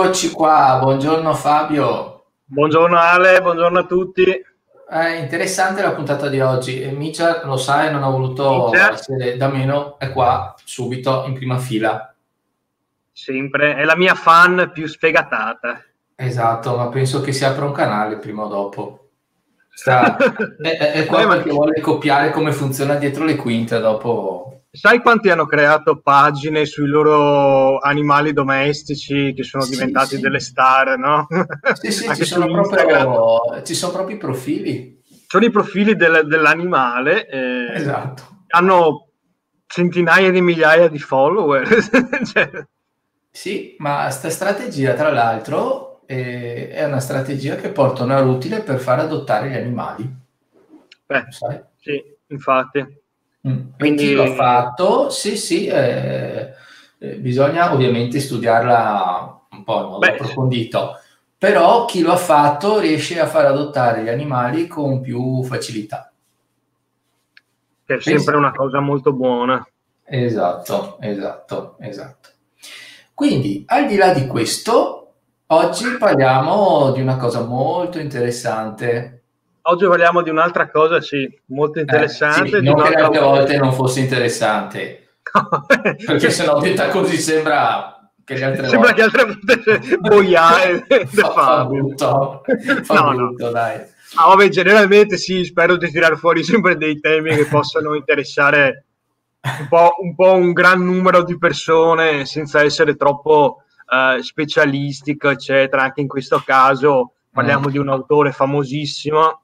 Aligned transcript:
Eccoci 0.00 0.30
qua, 0.30 0.78
buongiorno 0.80 1.34
Fabio. 1.34 2.26
Buongiorno 2.44 2.96
Ale, 2.96 3.42
buongiorno 3.42 3.80
a 3.80 3.84
tutti. 3.84 4.24
È 4.88 5.08
interessante 5.16 5.82
la 5.82 5.90
puntata 5.90 6.28
di 6.28 6.38
oggi. 6.38 6.88
Micia 6.92 7.44
lo 7.44 7.56
sai, 7.56 7.90
non 7.90 8.04
ha 8.04 8.08
voluto 8.08 8.72
essere 8.72 9.36
da 9.36 9.48
meno, 9.48 9.98
è 9.98 10.12
qua 10.12 10.54
subito 10.64 11.24
in 11.26 11.34
prima 11.34 11.58
fila. 11.58 12.14
Sempre, 13.10 13.74
è 13.74 13.82
la 13.82 13.96
mia 13.96 14.14
fan 14.14 14.70
più 14.72 14.86
sfegatata. 14.86 15.82
Esatto, 16.14 16.76
ma 16.76 16.88
penso 16.90 17.20
che 17.20 17.32
si 17.32 17.44
apra 17.44 17.64
un 17.64 17.72
canale 17.72 18.18
prima 18.18 18.44
o 18.44 18.48
dopo. 18.48 19.08
Sta, 19.68 20.16
è, 20.62 20.92
è 20.92 21.06
qua 21.06 21.26
perché 21.26 21.50
vuole 21.50 21.80
copiare 21.80 22.30
come 22.30 22.52
funziona 22.52 22.94
dietro 22.94 23.24
le 23.24 23.34
quinte, 23.34 23.80
dopo 23.80 24.57
Sai 24.70 25.00
quanti 25.00 25.30
hanno 25.30 25.46
creato 25.46 26.00
pagine 26.00 26.66
sui 26.66 26.86
loro 26.86 27.78
animali 27.78 28.34
domestici 28.34 29.32
che 29.32 29.42
sono 29.42 29.64
diventati 29.64 30.16
sì. 30.16 30.20
delle 30.20 30.40
star, 30.40 30.98
no? 30.98 31.26
Sì, 31.72 31.90
sì, 31.90 32.14
ci 32.14 32.24
sono, 32.24 32.46
proprio, 32.46 33.62
ci 33.64 33.74
sono, 33.74 33.92
proprio, 33.92 34.16
i 34.16 34.18
profili. 34.18 35.02
Sono 35.26 35.44
i 35.46 35.50
profili 35.50 35.96
del, 35.96 36.26
dell'animale. 36.26 37.26
Eh, 37.26 37.74
esatto. 37.76 38.44
Hanno 38.48 39.08
centinaia 39.66 40.30
di 40.30 40.42
migliaia 40.42 40.88
di 40.88 40.98
follower. 40.98 41.66
cioè. 42.30 42.66
Sì, 43.30 43.74
ma 43.78 44.02
questa 44.02 44.28
strategia, 44.28 44.92
tra 44.92 45.10
l'altro, 45.10 46.02
eh, 46.04 46.68
è 46.68 46.84
una 46.84 47.00
strategia 47.00 47.56
che 47.56 47.70
porta 47.70 48.04
un 48.04 48.10
utile 48.28 48.60
per 48.60 48.78
far 48.80 48.98
adottare 48.98 49.48
gli 49.48 49.56
animali. 49.56 50.16
Beh, 51.06 51.24
sì, 51.78 52.02
infatti. 52.26 53.06
Mm. 53.46 53.70
Quindi 53.78 54.14
l'ha 54.14 54.32
fatto? 54.32 55.10
Sì, 55.10 55.36
sì, 55.36 55.66
eh, 55.66 56.54
eh, 56.98 57.16
bisogna 57.16 57.72
ovviamente 57.72 58.18
studiarla 58.18 59.40
un 59.50 59.64
po' 59.64 59.80
in 59.80 59.86
modo 59.86 59.98
Beh, 59.98 60.12
approfondito, 60.12 60.94
però 61.36 61.84
chi 61.84 62.00
lo 62.00 62.12
ha 62.12 62.16
fatto 62.16 62.80
riesce 62.80 63.20
a 63.20 63.26
far 63.26 63.46
adottare 63.46 64.02
gli 64.02 64.08
animali 64.08 64.66
con 64.66 65.00
più 65.00 65.42
facilità. 65.44 66.12
È 67.84 67.92
sempre 68.00 68.14
esatto. 68.14 68.36
una 68.36 68.52
cosa 68.52 68.80
molto 68.80 69.12
buona. 69.12 69.66
Esatto, 70.04 70.98
esatto, 71.00 71.76
esatto. 71.80 72.28
Quindi, 73.14 73.64
al 73.66 73.86
di 73.86 73.96
là 73.96 74.12
di 74.12 74.26
questo, 74.26 75.14
oggi 75.46 75.96
parliamo 75.96 76.90
di 76.92 77.00
una 77.00 77.16
cosa 77.16 77.42
molto 77.42 77.98
interessante 77.98 79.17
oggi 79.68 79.86
parliamo 79.86 80.22
di 80.22 80.30
un'altra 80.30 80.70
cosa, 80.70 81.00
sì, 81.00 81.28
molto 81.46 81.78
interessante. 81.78 82.56
Eh, 82.56 82.60
sì, 82.60 82.64
non 82.64 82.82
che 82.82 82.88
le 82.90 82.94
altre 82.96 83.20
volte 83.20 83.56
non 83.58 83.72
fosse 83.72 84.00
interessante, 84.00 85.08
perché 86.06 86.30
se 86.30 86.44
no 86.44 86.58
detta 86.58 86.88
così 86.88 87.18
sembra 87.18 88.10
che 88.24 88.34
le 88.36 88.44
altre 88.44 88.68
sembra 88.68 88.92
volte... 88.92 88.94
che 88.94 89.02
altre 89.02 89.24
volte 89.24 89.98
boiare 89.98 90.86
fa, 91.06 91.30
fa 91.30 91.64
brutto, 91.64 92.42
fa 92.82 92.94
no, 92.94 93.14
brutto 93.14 93.44
no. 93.46 93.50
dai. 93.50 93.96
Ah, 94.14 94.28
vabbè, 94.28 94.48
generalmente 94.48 95.18
sì, 95.18 95.44
spero 95.44 95.76
di 95.76 95.90
tirare 95.90 96.16
fuori 96.16 96.42
sempre 96.42 96.76
dei 96.76 96.98
temi 96.98 97.36
che 97.36 97.44
possano 97.44 97.94
interessare 97.94 98.84
un 99.42 99.68
po', 99.68 99.96
un, 100.00 100.14
po 100.14 100.32
un 100.32 100.52
gran 100.52 100.82
numero 100.82 101.22
di 101.22 101.36
persone 101.36 102.24
senza 102.24 102.62
essere 102.62 102.96
troppo 102.96 103.64
uh, 103.86 104.20
specialistico, 104.22 105.28
eccetera. 105.28 105.82
Anche 105.82 106.00
in 106.00 106.08
questo 106.08 106.42
caso 106.44 107.12
parliamo 107.30 107.68
mm. 107.68 107.70
di 107.70 107.76
un 107.76 107.90
autore 107.90 108.32
famosissimo 108.32 109.42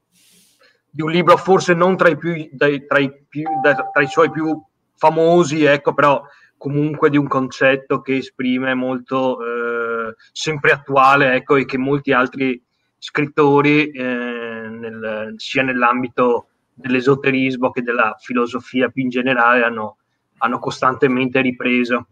di 0.94 1.02
un 1.02 1.10
libro 1.10 1.36
forse 1.36 1.74
non 1.74 1.96
tra 1.96 2.08
i, 2.08 2.16
più, 2.16 2.48
dai, 2.52 2.86
tra, 2.86 3.00
i 3.00 3.12
più, 3.28 3.42
dai, 3.60 3.74
tra 3.92 4.00
i 4.00 4.06
suoi 4.06 4.30
più 4.30 4.62
famosi, 4.94 5.64
ecco, 5.64 5.92
però 5.92 6.22
comunque 6.56 7.10
di 7.10 7.16
un 7.16 7.26
concetto 7.26 8.00
che 8.00 8.18
esprime 8.18 8.74
molto 8.74 9.38
eh, 9.40 10.14
sempre 10.30 10.70
attuale, 10.70 11.34
ecco, 11.34 11.56
e 11.56 11.64
che 11.64 11.78
molti 11.78 12.12
altri 12.12 12.62
scrittori, 12.96 13.90
eh, 13.90 14.04
nel, 14.04 15.34
sia 15.36 15.64
nell'ambito 15.64 16.46
dell'esoterismo 16.72 17.72
che 17.72 17.82
della 17.82 18.14
filosofia 18.20 18.88
più 18.88 19.02
in 19.02 19.08
generale, 19.08 19.64
hanno, 19.64 19.96
hanno 20.38 20.60
costantemente 20.60 21.40
ripreso. 21.40 22.06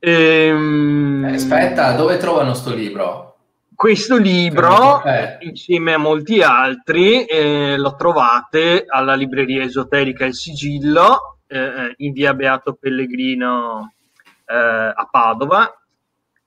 Ehm... 0.00 1.24
Eh, 1.24 1.32
aspetta, 1.32 1.92
dove 1.92 2.18
trovano 2.18 2.52
sto 2.52 2.74
libro? 2.74 3.29
Questo 3.80 4.18
libro, 4.18 5.02
eh. 5.04 5.38
insieme 5.40 5.94
a 5.94 5.96
molti 5.96 6.42
altri, 6.42 7.24
eh, 7.24 7.78
lo 7.78 7.94
trovate 7.96 8.84
alla 8.86 9.14
libreria 9.14 9.62
esoterica 9.62 10.26
Il 10.26 10.34
Sigillo, 10.34 11.38
eh, 11.46 11.94
in 11.96 12.12
via 12.12 12.34
Beato 12.34 12.74
Pellegrino 12.74 13.94
eh, 14.44 14.54
a 14.54 15.08
Padova. 15.10 15.82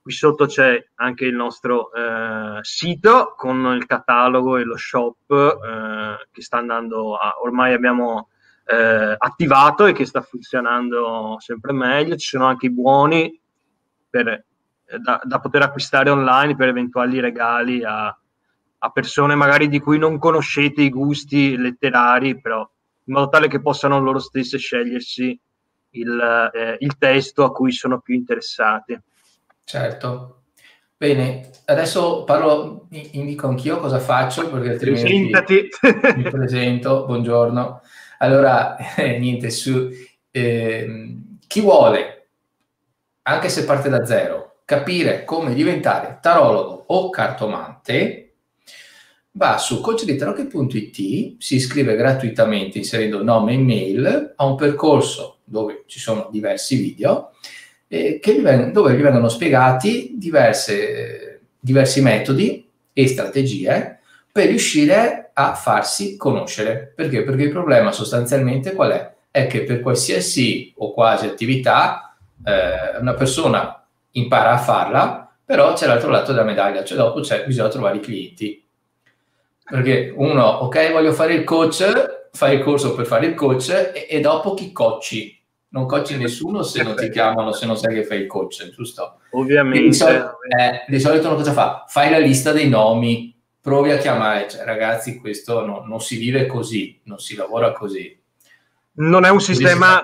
Qui 0.00 0.12
sotto 0.12 0.46
c'è 0.46 0.80
anche 0.94 1.24
il 1.24 1.34
nostro 1.34 1.92
eh, 1.92 2.60
sito 2.62 3.34
con 3.36 3.74
il 3.74 3.84
catalogo 3.84 4.56
e 4.56 4.62
lo 4.62 4.76
shop 4.76 5.28
eh, 5.28 6.28
che 6.30 6.40
sta 6.40 6.58
andando 6.58 7.16
a, 7.16 7.34
ormai 7.42 7.74
abbiamo 7.74 8.28
attivato 8.64 9.86
e 9.86 9.92
che 9.92 10.06
sta 10.06 10.22
funzionando 10.22 11.34
sempre 11.40 11.72
meglio. 11.72 12.14
Ci 12.14 12.28
sono 12.28 12.46
anche 12.46 12.66
i 12.66 12.72
buoni 12.72 13.40
per 14.08 14.44
da, 15.00 15.20
da, 15.22 15.40
poter 15.40 15.62
acquistare 15.62 16.10
online 16.10 16.56
per 16.56 16.68
eventuali 16.68 17.20
regali 17.20 17.82
a, 17.84 18.06
a, 18.78 18.90
persone 18.90 19.34
magari 19.34 19.68
di 19.68 19.80
cui 19.80 19.98
non 19.98 20.18
conoscete 20.18 20.82
i 20.82 20.90
gusti 20.90 21.56
letterari, 21.56 22.40
però 22.40 22.68
in 23.04 23.14
modo 23.14 23.28
tale 23.28 23.48
che 23.48 23.60
possano 23.60 24.00
loro 24.00 24.18
stesse 24.18 24.58
scegliersi 24.58 25.38
il, 25.90 26.50
eh, 26.52 26.76
il 26.80 26.96
testo 26.98 27.44
a 27.44 27.52
cui 27.52 27.72
sono 27.72 28.00
più 28.00 28.14
interessati. 28.14 28.98
Certo. 29.64 30.42
Bene, 30.96 31.50
adesso 31.66 32.24
parlo, 32.24 32.86
indico 32.90 33.48
anch'io 33.48 33.78
cosa 33.78 33.98
faccio 33.98 34.48
perché 34.48 34.70
altrimenti 34.70 35.30
Presentati. 35.30 35.68
mi 36.16 36.30
presento, 36.30 37.04
buongiorno. 37.06 37.80
Allora, 38.18 38.76
eh, 38.96 39.18
niente, 39.18 39.50
su 39.50 39.90
eh, 40.30 41.16
chi 41.46 41.60
vuole, 41.60 42.28
anche 43.22 43.48
se 43.48 43.64
parte 43.64 43.88
da 43.88 44.04
zero, 44.04 44.43
capire 44.64 45.24
come 45.24 45.54
diventare 45.54 46.18
tarologo 46.20 46.84
o 46.88 47.10
cartomante, 47.10 48.34
va 49.32 49.58
su 49.58 49.80
coachditaroche.it, 49.80 51.36
si 51.38 51.54
iscrive 51.56 51.96
gratuitamente 51.96 52.78
inserendo 52.78 53.22
nome 53.22 53.54
e 53.54 53.58
mail 53.58 54.32
a 54.36 54.44
un 54.44 54.56
percorso 54.56 55.38
dove 55.44 55.84
ci 55.86 55.98
sono 55.98 56.28
diversi 56.30 56.76
video 56.76 57.32
eh, 57.88 58.20
gli, 58.22 58.42
dove 58.72 58.94
gli 58.94 59.02
vengono 59.02 59.28
spiegati 59.28 60.14
diverse, 60.16 61.40
diversi 61.58 62.00
metodi 62.00 62.68
e 62.92 63.06
strategie 63.06 63.98
per 64.30 64.48
riuscire 64.48 65.30
a 65.32 65.54
farsi 65.54 66.16
conoscere. 66.16 66.92
Perché? 66.94 67.22
Perché 67.22 67.44
il 67.44 67.50
problema 67.50 67.92
sostanzialmente 67.92 68.72
qual 68.72 68.92
è? 68.92 69.14
È 69.30 69.46
che 69.46 69.64
per 69.64 69.80
qualsiasi 69.80 70.72
o 70.78 70.92
quasi 70.92 71.26
attività 71.26 72.16
eh, 72.44 72.98
una 72.98 73.14
persona 73.14 73.83
impara 74.14 74.52
a 74.52 74.58
farla, 74.58 75.36
però 75.44 75.72
c'è 75.74 75.86
l'altro 75.86 76.10
lato 76.10 76.32
della 76.32 76.44
medaglia, 76.44 76.84
cioè 76.84 76.96
dopo 76.96 77.20
c'è, 77.20 77.44
bisogna 77.44 77.68
trovare 77.68 77.96
i 77.96 78.00
clienti. 78.00 78.66
Perché 79.64 80.12
uno, 80.14 80.44
ok, 80.44 80.92
voglio 80.92 81.12
fare 81.12 81.34
il 81.34 81.44
coach, 81.44 82.28
fai 82.32 82.56
il 82.56 82.62
corso 82.62 82.94
per 82.94 83.06
fare 83.06 83.26
il 83.26 83.34
coach 83.34 83.70
e, 83.70 84.06
e 84.08 84.20
dopo 84.20 84.54
chi 84.54 84.72
cocci? 84.72 85.40
Non 85.70 85.86
cocci 85.86 86.16
nessuno 86.16 86.62
se 86.62 86.82
non 86.82 86.94
ti 86.94 87.10
chiamano, 87.10 87.52
se 87.52 87.66
non 87.66 87.76
sai 87.76 87.94
che 87.94 88.04
fai 88.04 88.20
il 88.20 88.26
coach, 88.26 88.70
giusto? 88.70 89.20
Ovviamente. 89.30 89.88
Di 89.88 89.92
solito, 89.92 90.38
eh, 90.56 90.84
di 90.86 91.00
solito 91.00 91.26
uno 91.26 91.36
cosa 91.36 91.52
fa? 91.52 91.84
Fai 91.88 92.10
la 92.10 92.18
lista 92.18 92.52
dei 92.52 92.68
nomi, 92.68 93.34
provi 93.60 93.90
a 93.90 93.96
chiamare, 93.96 94.48
cioè, 94.48 94.64
ragazzi, 94.64 95.18
questo 95.18 95.64
no, 95.64 95.82
non 95.86 96.00
si 96.00 96.16
vive 96.16 96.46
così, 96.46 97.00
non 97.04 97.18
si 97.18 97.34
lavora 97.34 97.72
così. 97.72 98.16
Non 98.96 99.24
è 99.24 99.30
un 99.30 99.40
sistema 99.40 100.00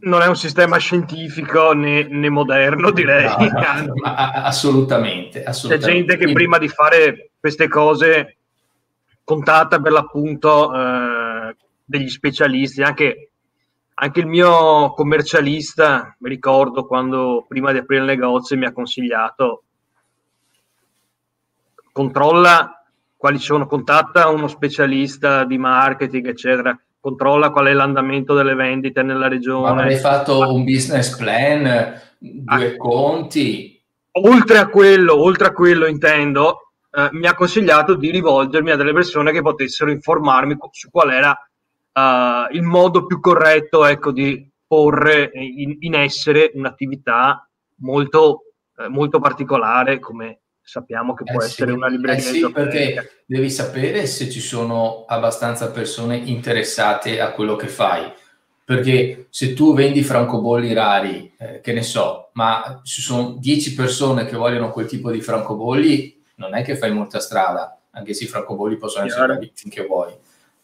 non 0.00 0.22
è 0.22 0.26
un 0.26 0.36
sistema 0.36 0.76
scientifico 0.78 1.72
né, 1.72 2.04
né 2.04 2.28
moderno, 2.28 2.90
direi. 2.90 3.24
No, 3.24 3.84
no, 3.86 3.94
assolutamente, 4.02 5.42
assolutamente. 5.42 5.86
C'è 5.86 5.98
gente 5.98 6.16
che 6.16 6.32
prima 6.32 6.58
di 6.58 6.68
fare 6.68 7.30
queste 7.38 7.68
cose 7.68 8.36
contatta 9.24 9.80
per 9.80 9.92
l'appunto 9.92 10.74
eh, 10.74 11.56
degli 11.84 12.08
specialisti, 12.08 12.82
anche, 12.82 13.30
anche, 13.94 14.20
il 14.20 14.26
mio 14.26 14.92
commercialista, 14.94 16.16
mi 16.18 16.28
ricordo 16.28 16.86
quando 16.86 17.44
prima 17.48 17.72
di 17.72 17.78
aprire 17.78 18.02
il 18.02 18.08
negozio 18.08 18.56
mi 18.56 18.66
ha 18.66 18.72
consigliato 18.72 19.62
controlla 21.92 22.84
quali 23.16 23.38
sono, 23.38 23.66
contatta 23.66 24.28
uno 24.28 24.46
specialista 24.46 25.44
di 25.44 25.58
marketing, 25.58 26.28
eccetera 26.28 26.78
controlla 27.00 27.50
qual 27.50 27.66
è 27.66 27.72
l'andamento 27.72 28.34
delle 28.34 28.54
vendite 28.54 29.02
nella 29.02 29.28
regione. 29.28 29.74
Ma 29.74 29.82
hai 29.82 29.96
fatto 29.96 30.52
un 30.52 30.64
business 30.64 31.16
plan, 31.16 32.00
due 32.18 32.72
ah, 32.72 32.76
conti? 32.76 33.82
Oltre 34.12 34.58
a 34.58 34.68
quello, 34.68 35.20
oltre 35.20 35.48
a 35.48 35.52
quello 35.52 35.86
intendo, 35.86 36.72
eh, 36.90 37.08
mi 37.12 37.26
ha 37.26 37.34
consigliato 37.34 37.94
di 37.94 38.10
rivolgermi 38.10 38.70
a 38.70 38.76
delle 38.76 38.92
persone 38.92 39.32
che 39.32 39.42
potessero 39.42 39.90
informarmi 39.90 40.56
su 40.72 40.90
qual 40.90 41.10
era 41.10 41.30
uh, 41.30 42.54
il 42.54 42.62
modo 42.62 43.06
più 43.06 43.20
corretto 43.20 43.84
ecco, 43.84 44.10
di 44.10 44.50
porre 44.66 45.30
in, 45.32 45.76
in 45.80 45.94
essere 45.94 46.50
un'attività 46.54 47.48
molto 47.80 48.42
eh, 48.78 48.88
molto 48.88 49.18
particolare 49.18 49.98
come 49.98 50.40
sappiamo 50.68 51.14
che 51.14 51.24
può 51.24 51.40
eh 51.40 51.46
essere 51.46 51.72
una 51.72 51.88
libreria. 51.88 52.28
Eh 52.28 52.32
sì, 52.34 52.52
perché 52.52 53.22
devi 53.24 53.48
sapere 53.48 54.04
se 54.06 54.28
ci 54.28 54.40
sono 54.40 55.06
abbastanza 55.06 55.70
persone 55.70 56.16
interessate 56.16 57.20
a 57.20 57.32
quello 57.32 57.56
che 57.56 57.68
fai. 57.68 58.12
Perché 58.66 59.28
se 59.30 59.54
tu 59.54 59.74
vendi 59.74 60.02
francobolli 60.02 60.74
rari, 60.74 61.32
eh, 61.38 61.60
che 61.62 61.72
ne 61.72 61.82
so, 61.82 62.28
ma 62.34 62.82
ci 62.84 63.00
sono 63.00 63.36
10 63.38 63.74
persone 63.74 64.26
che 64.26 64.36
vogliono 64.36 64.70
quel 64.70 64.86
tipo 64.86 65.10
di 65.10 65.22
francobolli, 65.22 66.22
non 66.34 66.54
è 66.54 66.62
che 66.62 66.76
fai 66.76 66.92
molta 66.92 67.18
strada, 67.18 67.80
anche 67.92 68.12
se 68.12 68.24
i 68.24 68.28
francobolli 68.28 68.76
possono 68.76 69.06
Chiaro. 69.06 69.32
essere 69.32 69.50
finché 69.54 69.86
vuoi. 69.86 70.12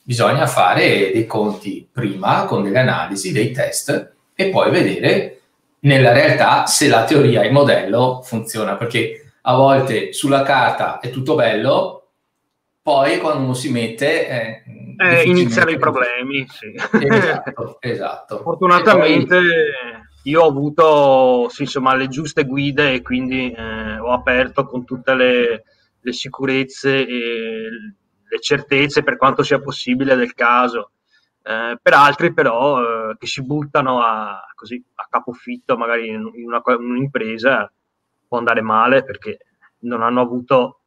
Bisogna 0.03 0.47
fare 0.47 1.13
dei 1.15 1.25
conti 1.25 1.89
prima 1.91 2.45
con 2.45 2.63
delle 2.63 2.81
analisi, 2.81 3.33
dei 3.33 3.53
test 3.53 4.13
e 4.35 4.51
poi 4.51 4.71
vedere 4.71 5.41
nella 5.81 6.13
realtà 6.13 6.67
se 6.67 6.89
la 6.89 7.05
teoria 7.05 7.41
e 7.41 7.47
il 7.47 7.53
modello 7.53 8.21
funziona, 8.23 8.77
perché 8.77 9.24
a 9.47 9.55
volte 9.55 10.13
sulla 10.13 10.43
carta 10.43 11.01
è 11.01 11.11
tutto 11.11 11.35
bello, 11.35 12.09
poi 12.81 13.19
quando 13.19 13.45
uno 13.45 13.55
si 13.55 13.71
mette... 13.71 14.29
Eh, 14.29 14.63
eh, 14.97 15.23
iniziano 15.25 15.71
i 15.71 15.79
problemi, 15.79 16.47
sì. 16.49 16.73
Esatto, 16.75 17.77
esatto. 17.81 18.39
Fortunatamente 18.39 19.37
poi... 19.37 19.51
io 20.25 20.43
ho 20.43 20.49
avuto 20.49 21.49
sì, 21.51 21.63
insomma, 21.63 21.95
le 21.95 22.09
giuste 22.09 22.45
guide 22.45 22.95
e 22.95 23.03
quindi 23.03 23.51
eh, 23.51 23.99
ho 23.99 24.13
aperto 24.13 24.65
con 24.67 24.85
tutte 24.85 25.15
le, 25.15 25.65
le 26.01 26.13
sicurezze 26.13 27.07
e 27.07 27.69
le 28.27 28.41
certezze 28.41 29.03
per 29.03 29.17
quanto 29.17 29.43
sia 29.43 29.61
possibile 29.61 30.17
del 30.17 30.33
caso. 30.33 30.93
Eh, 31.43 31.79
per 31.83 31.93
altri 31.93 32.33
però 32.33 32.81
eh, 32.81 33.17
che 33.19 33.27
si 33.27 33.43
buttano 33.43 34.03
a, 34.03 34.41
così, 34.55 34.83
a 34.95 35.07
capofitto 35.11 35.77
magari 35.77 36.09
in, 36.09 36.25
una, 36.47 36.63
in 36.67 36.91
un'impresa 36.91 37.71
può 38.35 38.39
andare 38.39 38.63
male 38.63 39.05
perché 39.05 39.39
non 39.81 40.03
hanno 40.03 40.21
avuto 40.21 40.81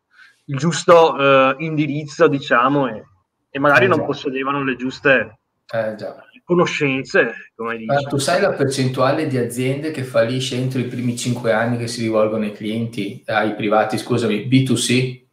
il 0.45 0.57
giusto 0.57 1.17
eh, 1.17 1.55
indirizzo 1.59 2.27
diciamo 2.27 2.87
e, 2.87 3.03
e 3.49 3.59
magari 3.59 3.85
eh, 3.85 3.87
non 3.87 4.05
possedevano 4.05 4.63
le 4.63 4.75
giuste 4.75 5.39
eh, 5.71 5.95
conoscenze 6.43 7.33
dici. 7.77 8.05
tu 8.07 8.17
sai 8.17 8.41
la 8.41 8.51
percentuale 8.51 9.27
di 9.27 9.37
aziende 9.37 9.91
che 9.91 10.03
fallisce 10.03 10.57
entro 10.57 10.79
i 10.79 10.85
primi 10.85 11.17
cinque 11.17 11.53
anni 11.53 11.77
che 11.77 11.87
si 11.87 12.01
rivolgono 12.01 12.43
ai 12.43 12.53
clienti, 12.53 13.23
ai 13.25 13.55
privati 13.55 13.97
scusami, 13.97 14.47
B2C? 14.47 15.25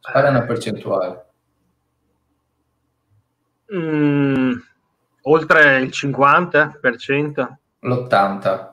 Qual 0.00 0.24
è 0.24 0.28
una 0.28 0.42
percentuale? 0.42 1.26
Mm, 3.74 4.52
oltre 5.22 5.78
il 5.80 5.88
50%? 5.88 7.48
L'80%. 7.80 8.71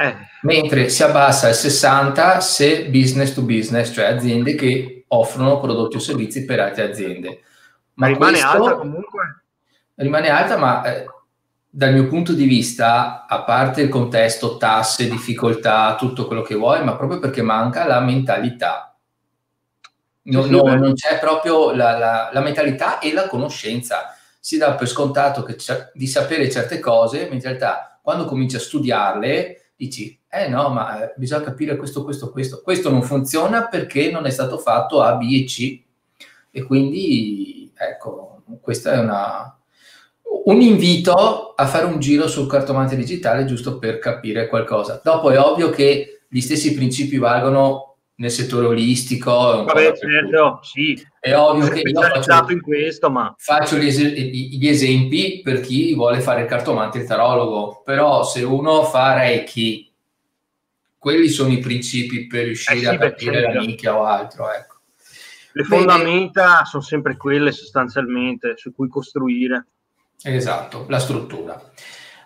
Eh. 0.00 0.16
Mentre 0.42 0.88
si 0.88 1.02
abbassa 1.02 1.48
al 1.48 1.54
60% 1.54 2.38
se 2.38 2.86
business 2.88 3.34
to 3.34 3.42
business, 3.42 3.92
cioè 3.92 4.04
aziende 4.04 4.54
che 4.54 5.04
offrono 5.08 5.58
prodotti 5.58 5.96
o 5.96 6.00
servizi 6.00 6.44
per 6.44 6.60
altre 6.60 6.84
aziende. 6.84 7.40
Ma, 7.94 8.06
ma 8.06 8.12
rimane 8.12 8.40
alta 8.40 8.76
comunque? 8.76 9.42
Rimane 9.94 10.28
alta, 10.28 10.56
ma 10.56 10.84
eh, 10.84 11.04
dal 11.68 11.92
mio 11.92 12.06
punto 12.06 12.32
di 12.32 12.44
vista, 12.44 13.26
a 13.26 13.42
parte 13.42 13.82
il 13.82 13.88
contesto, 13.88 14.56
tasse, 14.56 15.08
difficoltà, 15.08 15.96
tutto 15.96 16.26
quello 16.26 16.42
che 16.42 16.54
vuoi, 16.54 16.84
ma 16.84 16.96
proprio 16.96 17.18
perché 17.18 17.42
manca 17.42 17.84
la 17.84 17.98
mentalità 17.98 18.88
No, 20.28 20.44
no, 20.44 20.62
non 20.74 20.92
c'è 20.94 21.18
proprio 21.18 21.72
la, 21.72 21.96
la, 21.96 22.30
la, 22.32 22.40
mentalità 22.40 22.98
e 22.98 23.12
la 23.12 23.26
conoscenza. 23.28 24.14
Si 24.38 24.58
dà 24.58 24.74
per 24.74 24.86
scontato 24.86 25.42
che 25.42 25.56
di 25.94 26.06
sapere 26.06 26.50
certe 26.50 26.78
cose, 26.80 27.28
ma 27.28 27.34
in 27.34 27.40
realtà 27.40 27.98
quando 28.02 28.26
cominci 28.26 28.56
a 28.56 28.60
studiarle 28.60 29.67
dici, 29.78 30.18
eh 30.28 30.48
no, 30.48 30.68
ma 30.70 31.04
eh, 31.04 31.14
bisogna 31.16 31.44
capire 31.44 31.76
questo, 31.76 32.02
questo, 32.02 32.30
questo. 32.30 32.60
Questo 32.62 32.90
non 32.90 33.02
funziona 33.02 33.68
perché 33.68 34.10
non 34.10 34.26
è 34.26 34.30
stato 34.30 34.58
fatto 34.58 35.00
A, 35.00 35.14
B 35.14 35.22
e 35.32 35.44
C. 35.44 35.82
E 36.50 36.62
quindi, 36.64 37.72
ecco, 37.76 38.42
questo 38.60 38.90
è 38.90 38.98
una, 38.98 39.56
un 40.46 40.60
invito 40.60 41.54
a 41.54 41.66
fare 41.66 41.84
un 41.84 42.00
giro 42.00 42.26
sul 42.26 42.48
cartomante 42.48 42.96
digitale 42.96 43.44
giusto 43.44 43.78
per 43.78 43.98
capire 44.00 44.48
qualcosa. 44.48 45.00
Dopo 45.02 45.30
è 45.30 45.38
ovvio 45.38 45.70
che 45.70 46.22
gli 46.28 46.40
stessi 46.40 46.74
principi 46.74 47.16
valgono 47.16 47.87
nel 48.18 48.30
settore 48.30 48.66
olistico. 48.66 49.64
Vabbè, 49.64 49.96
certo, 49.96 50.60
sì. 50.62 51.06
È 51.18 51.34
ovvio 51.36 51.68
che 51.68 51.80
io 51.80 52.00
faccio, 52.00 52.52
in 52.52 52.60
questo, 52.60 53.10
ma... 53.10 53.34
faccio 53.36 53.76
gli, 53.76 53.86
es- 53.86 53.98
gli, 53.98 54.68
esempi 54.68 55.40
per 55.42 55.60
chi 55.60 55.94
vuole 55.94 56.20
fare 56.20 56.42
il 56.42 56.48
cartomante 56.48 56.98
e 56.98 57.02
il 57.02 57.06
tarologo, 57.06 57.82
però 57.84 58.24
se 58.24 58.42
uno 58.42 58.84
fa 58.84 59.14
Reiki, 59.14 59.92
quelli 60.98 61.28
sono 61.28 61.52
i 61.52 61.58
principi 61.58 62.26
per 62.26 62.44
riuscire 62.44 62.78
eh 62.78 62.80
sì, 62.80 62.86
a 62.86 62.98
capire 62.98 63.40
certo. 63.40 63.58
la 63.58 63.60
nicchia 63.64 63.96
o 63.96 64.04
altro, 64.04 64.52
ecco. 64.52 64.76
Le 65.52 65.64
fondamenta 65.64 66.44
Bene. 66.44 66.64
sono 66.66 66.82
sempre 66.82 67.16
quelle 67.16 67.52
sostanzialmente 67.52 68.54
su 68.56 68.72
cui 68.74 68.88
costruire. 68.88 69.66
Esatto, 70.22 70.86
la 70.88 70.98
struttura. 70.98 71.60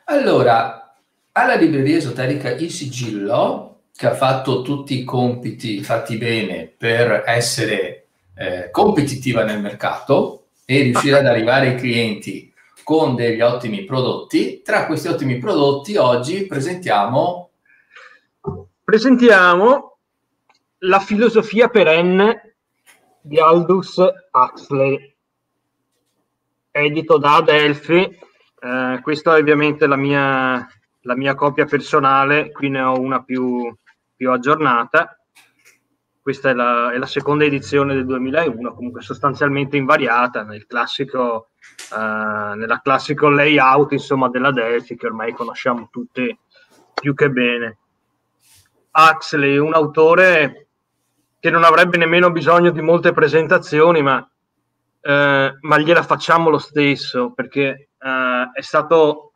Allora, 0.05 0.97
alla 1.33 1.55
libreria 1.55 1.99
esoterica 1.99 2.51
Il 2.51 2.71
Sigillo 2.71 3.72
che 4.03 4.09
ha 4.09 4.15
fatto 4.15 4.63
tutti 4.63 4.99
i 4.99 5.05
compiti 5.05 5.81
fatti 5.81 6.17
bene 6.17 6.67
per 6.77 7.23
essere 7.25 8.09
eh, 8.35 8.69
competitiva 8.73 9.45
nel 9.45 9.61
mercato 9.61 10.47
e 10.65 10.83
riuscire 10.83 11.19
ad 11.19 11.27
arrivare 11.27 11.69
ai 11.69 11.77
clienti 11.77 12.53
con 12.83 13.15
degli 13.15 13.41
ottimi 13.41 13.85
prodotti. 13.85 14.61
Tra 14.61 14.87
questi 14.87 15.07
ottimi 15.07 15.39
prodotti 15.39 15.95
oggi 15.95 16.47
presentiamo 16.47 17.51
presentiamo 18.83 19.99
la 20.79 20.99
filosofia 20.99 21.69
perenne 21.69 22.57
di 23.21 23.39
Aldous 23.39 24.03
Huxley, 24.33 25.15
edito 26.73 27.19
da 27.19 27.37
Adelphi. 27.37 28.19
Eh, 28.59 28.99
questa 29.01 29.37
è 29.37 29.39
ovviamente 29.39 29.87
la 29.87 29.95
mia, 29.95 30.67
la 31.03 31.15
mia 31.15 31.37
copia 31.37 31.67
personale, 31.67 32.51
qui 32.51 32.69
ne 32.69 32.81
ho 32.81 32.99
una 32.99 33.23
più, 33.23 33.73
più 34.23 34.31
aggiornata. 34.31 35.19
Questa 36.21 36.51
è 36.51 36.55
la, 36.55 36.93
è 36.93 36.99
la, 36.99 37.07
seconda 37.07 37.45
edizione 37.45 37.95
del 37.95 38.07
2001, 38.07 38.73
comunque 38.73 39.03
sostanzialmente 39.03 39.77
invariata 39.77 40.45
nel 40.45 40.65
classico, 40.69 41.49
uh, 41.91 42.55
nella 42.55 42.81
classico 42.81 43.29
layout 43.29 43.91
insomma, 43.91 44.29
della 44.29 44.53
Delphi 44.53 44.97
che 44.97 45.07
ormai 45.07 45.33
conosciamo 45.33 45.89
tutti 45.91 46.39
più 46.95 47.15
che 47.15 47.31
bene. 47.31 47.79
Huxley, 48.93 49.57
un 49.57 49.75
autore 49.75 50.69
che 51.41 51.51
non 51.51 51.65
avrebbe 51.65 51.97
nemmeno 51.97 52.31
bisogno 52.31 52.71
di 52.71 52.81
molte 52.81 53.11
presentazioni, 53.11 54.03
ma, 54.03 54.25
eh, 55.01 55.57
ma 55.61 55.79
gliela 55.79 56.05
facciamo 56.05 56.51
lo 56.51 56.59
stesso 56.59 57.33
perché 57.33 57.89
eh, 57.99 58.51
è 58.53 58.61
stato 58.61 59.33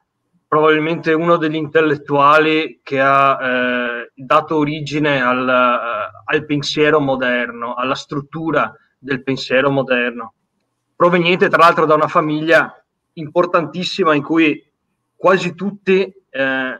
probabilmente 0.47 1.13
uno 1.13 1.37
degli 1.37 1.57
intellettuali 1.57 2.79
che 2.85 3.01
ha 3.01 3.39
eh, 3.41 3.96
dato 4.19 4.57
origine 4.57 5.21
al, 5.21 5.47
uh, 5.47 6.23
al, 6.25 6.47
pensiero 6.47 7.01
moderno, 7.01 7.75
alla 7.75 7.95
struttura 7.95 8.75
del 8.99 9.23
pensiero 9.23 9.71
moderno, 9.71 10.33
proveniente 10.97 11.49
tra 11.49 11.59
l'altro 11.59 11.85
da 11.85 11.95
una 11.95 12.09
famiglia 12.09 12.83
importantissima 13.13 14.15
in 14.15 14.23
cui 14.23 14.65
quasi 15.15 15.55
tutti, 15.55 16.03
eh, 16.31 16.79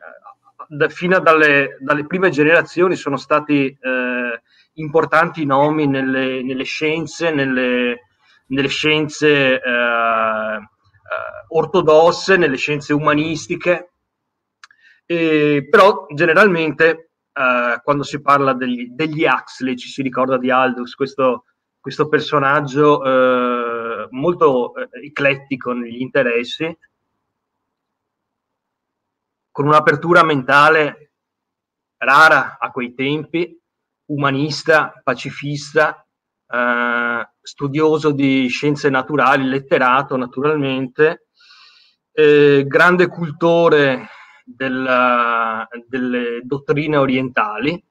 da, 0.69 0.89
fino 0.89 1.21
dalle, 1.21 1.77
dalle, 1.81 2.07
prime 2.07 2.31
generazioni, 2.31 2.97
sono 2.97 3.17
stati 3.17 3.67
eh, 3.67 4.41
importanti 4.75 5.45
nomi 5.45 5.87
nelle, 5.87 6.43
nelle 6.43 6.65
scienze, 6.65 7.31
nelle, 7.31 8.07
nelle 8.49 8.69
scienze 8.69 9.61
eh, 9.61 9.61
eh, 9.61 10.61
ortodosse, 11.49 12.37
nelle 12.37 12.57
scienze 12.57 12.93
umanistiche, 12.93 13.91
e, 15.07 15.67
però 15.71 16.07
generalmente 16.13 17.11
eh, 17.37 17.81
quando 17.83 18.03
si 18.03 18.23
parla 18.23 18.55
degli, 18.55 18.89
degli 18.89 19.25
Huxley 19.27 19.77
ci 19.77 19.89
si 19.89 20.01
ricorda 20.01 20.39
di 20.39 20.51
Aldous, 20.51 20.95
questo, 20.95 21.45
questo 21.79 22.09
personaggio 22.09 23.05
eh, 23.05 24.09
molto 24.11 24.75
eh, 24.75 24.89
eclettico 25.05 25.73
negli 25.73 26.01
interessi, 26.01 26.75
con 29.51 29.67
un'apertura 29.67 30.23
mentale 30.23 31.13
rara 31.99 32.57
a 32.59 32.71
quei 32.71 32.95
tempi, 32.95 33.59
umanista, 34.07 34.99
pacifista, 35.05 36.07
eh, 36.49 37.29
studioso 37.43 38.13
di 38.13 38.49
scienze 38.49 38.89
naturali, 38.89 39.45
letterato 39.45 40.17
naturalmente, 40.17 41.29
eh, 42.13 42.65
grande 42.67 43.09
cultore 43.09 44.09
della, 44.49 45.67
delle 45.89 46.41
dottrine 46.45 46.97
orientali, 46.97 47.83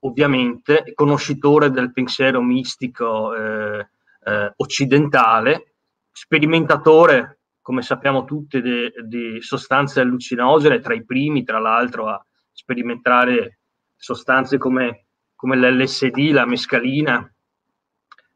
ovviamente, 0.00 0.92
conoscitore 0.94 1.70
del 1.70 1.92
pensiero 1.92 2.40
mistico 2.40 3.34
eh, 3.34 3.88
eh, 4.24 4.52
occidentale, 4.56 5.74
sperimentatore 6.10 7.40
come 7.60 7.82
sappiamo 7.82 8.24
tutti, 8.24 8.62
di 8.62 9.38
sostanze 9.40 10.00
allucinogene, 10.00 10.78
tra 10.78 10.94
i 10.94 11.04
primi, 11.04 11.42
tra 11.42 11.58
l'altro, 11.58 12.08
a 12.08 12.24
sperimentare 12.52 13.58
sostanze 13.96 14.56
come, 14.56 15.06
come 15.34 15.56
l'LSD, 15.56 16.30
la 16.30 16.46
mescalina. 16.46 17.18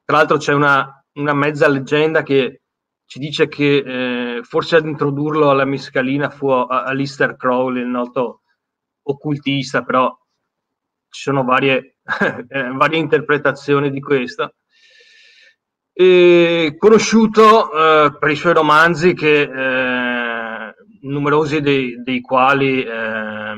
Tra 0.05 0.17
l'altro 0.17 0.37
c'è 0.37 0.53
una, 0.53 1.05
una 1.13 1.33
mezza 1.33 1.69
leggenda 1.69 2.25
che 2.25 2.60
ci 3.11 3.19
dice 3.19 3.49
che 3.49 4.37
eh, 4.37 4.43
forse 4.45 4.77
ad 4.77 4.87
introdurlo 4.87 5.51
alla 5.51 5.65
mescalina 5.65 6.31
fu 6.31 6.49
Alistair 6.49 7.35
Crowley, 7.35 7.83
il 7.83 7.89
noto 7.89 8.43
occultista, 9.03 9.83
però 9.83 10.17
ci 11.09 11.23
sono 11.23 11.43
varie, 11.43 11.97
eh, 12.49 12.71
varie 12.71 12.99
interpretazioni 13.01 13.91
di 13.91 13.99
questo 14.01 14.55
e 15.93 16.77
conosciuto 16.79 17.73
eh, 17.73 18.17
per 18.17 18.31
i 18.31 18.37
suoi 18.37 18.53
romanzi 18.53 19.13
che 19.15 19.41
eh, 19.41 20.75
numerosi 21.01 21.61
dei, 21.61 22.01
dei 22.05 22.21
quali 22.21 22.85
eh, 22.85 23.55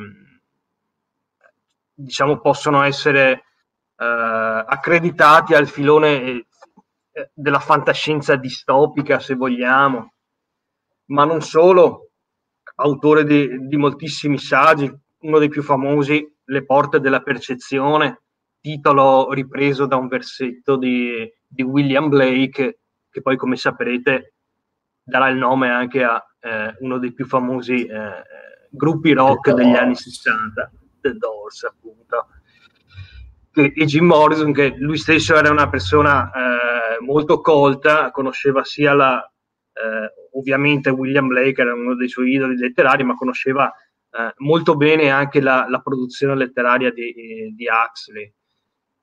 diciamo 1.93 2.41
possono 2.41 2.83
essere 2.85 3.33
eh, 3.99 4.65
accreditati 4.67 5.53
al 5.53 5.69
filone 5.69 6.47
della 7.33 7.59
fantascienza 7.61 8.37
distopica 8.37 9.19
se 9.19 9.35
vogliamo. 9.35 10.15
Ma 11.07 11.25
non 11.25 11.43
solo 11.43 12.11
autore 12.77 13.25
di, 13.25 13.67
di 13.67 13.77
moltissimi 13.77 14.39
saggi 14.39 14.91
uno 15.21 15.39
dei 15.39 15.49
più 15.49 15.63
famosi 15.63 16.27
Le 16.45 16.65
porte 16.65 17.01
della 17.01 17.21
percezione 17.23 18.23
titolo 18.61 19.33
ripreso 19.33 19.87
da 19.87 19.97
un 19.97 20.09
versetto 20.09 20.77
di 20.77 21.31
di 21.53 21.63
William 21.63 22.09
Blake, 22.09 22.81
che 23.11 23.21
poi 23.21 23.37
come 23.37 23.57
saprete 23.57 24.35
darà 25.03 25.29
il 25.29 25.37
nome 25.37 25.69
anche 25.69 26.03
a 26.03 26.25
eh, 26.41 26.75
uno 26.81 26.99
dei 26.99 27.13
più 27.13 27.27
famosi 27.27 27.85
eh, 27.85 28.23
gruppi 28.71 29.13
rock 29.13 29.53
degli 29.53 29.75
anni 29.75 29.95
60, 29.95 30.71
The 31.01 31.13
Doors 31.15 31.65
appunto. 31.65 32.29
E, 33.55 33.73
e 33.77 33.85
Jim 33.85 34.07
Morrison, 34.07 34.53
che 34.53 34.75
lui 34.79 34.97
stesso 34.97 35.37
era 35.37 35.51
una 35.51 35.69
persona 35.69 36.31
eh, 36.31 37.05
molto 37.05 37.41
colta, 37.41 38.11
conosceva 38.11 38.65
sia 38.65 38.95
la, 38.95 39.23
eh, 39.73 40.39
ovviamente 40.39 40.91
William 40.91 41.27
Blake 41.27 41.61
era 41.61 41.75
uno 41.75 41.95
dei 41.95 42.09
suoi 42.09 42.33
idoli 42.33 42.57
letterari, 42.57 43.05
ma 43.05 43.15
conosceva 43.15 43.71
eh, 43.71 44.33
molto 44.39 44.77
bene 44.77 45.11
anche 45.11 45.41
la, 45.41 45.67
la 45.69 45.81
produzione 45.81 46.37
letteraria 46.37 46.91
di, 46.93 47.53
di 47.55 47.67
Huxley 47.67 48.33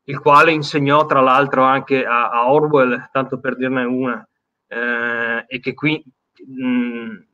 il 0.09 0.19
quale 0.19 0.51
insegnò 0.51 1.05
tra 1.05 1.21
l'altro 1.21 1.63
anche 1.63 2.03
a, 2.03 2.29
a 2.29 2.51
Orwell, 2.51 3.09
tanto 3.11 3.39
per 3.39 3.55
dirne 3.55 3.83
una, 3.83 4.27
eh, 4.67 5.45
e 5.47 5.59
che 5.59 5.73
qui 5.75 6.03
mh, 6.03 7.25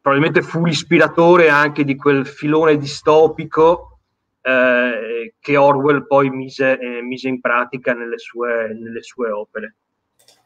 probabilmente 0.00 0.42
fu 0.42 0.64
l'ispiratore 0.64 1.48
anche 1.48 1.84
di 1.84 1.96
quel 1.96 2.26
filone 2.26 2.76
distopico 2.76 3.97
eh, 4.40 5.34
che 5.38 5.56
Orwell 5.56 6.06
poi 6.06 6.30
mise, 6.30 6.78
eh, 6.78 7.02
mise 7.02 7.28
in 7.28 7.40
pratica 7.40 7.94
nelle 7.94 8.18
sue, 8.18 8.76
nelle 8.78 9.02
sue 9.02 9.30
opere. 9.30 9.76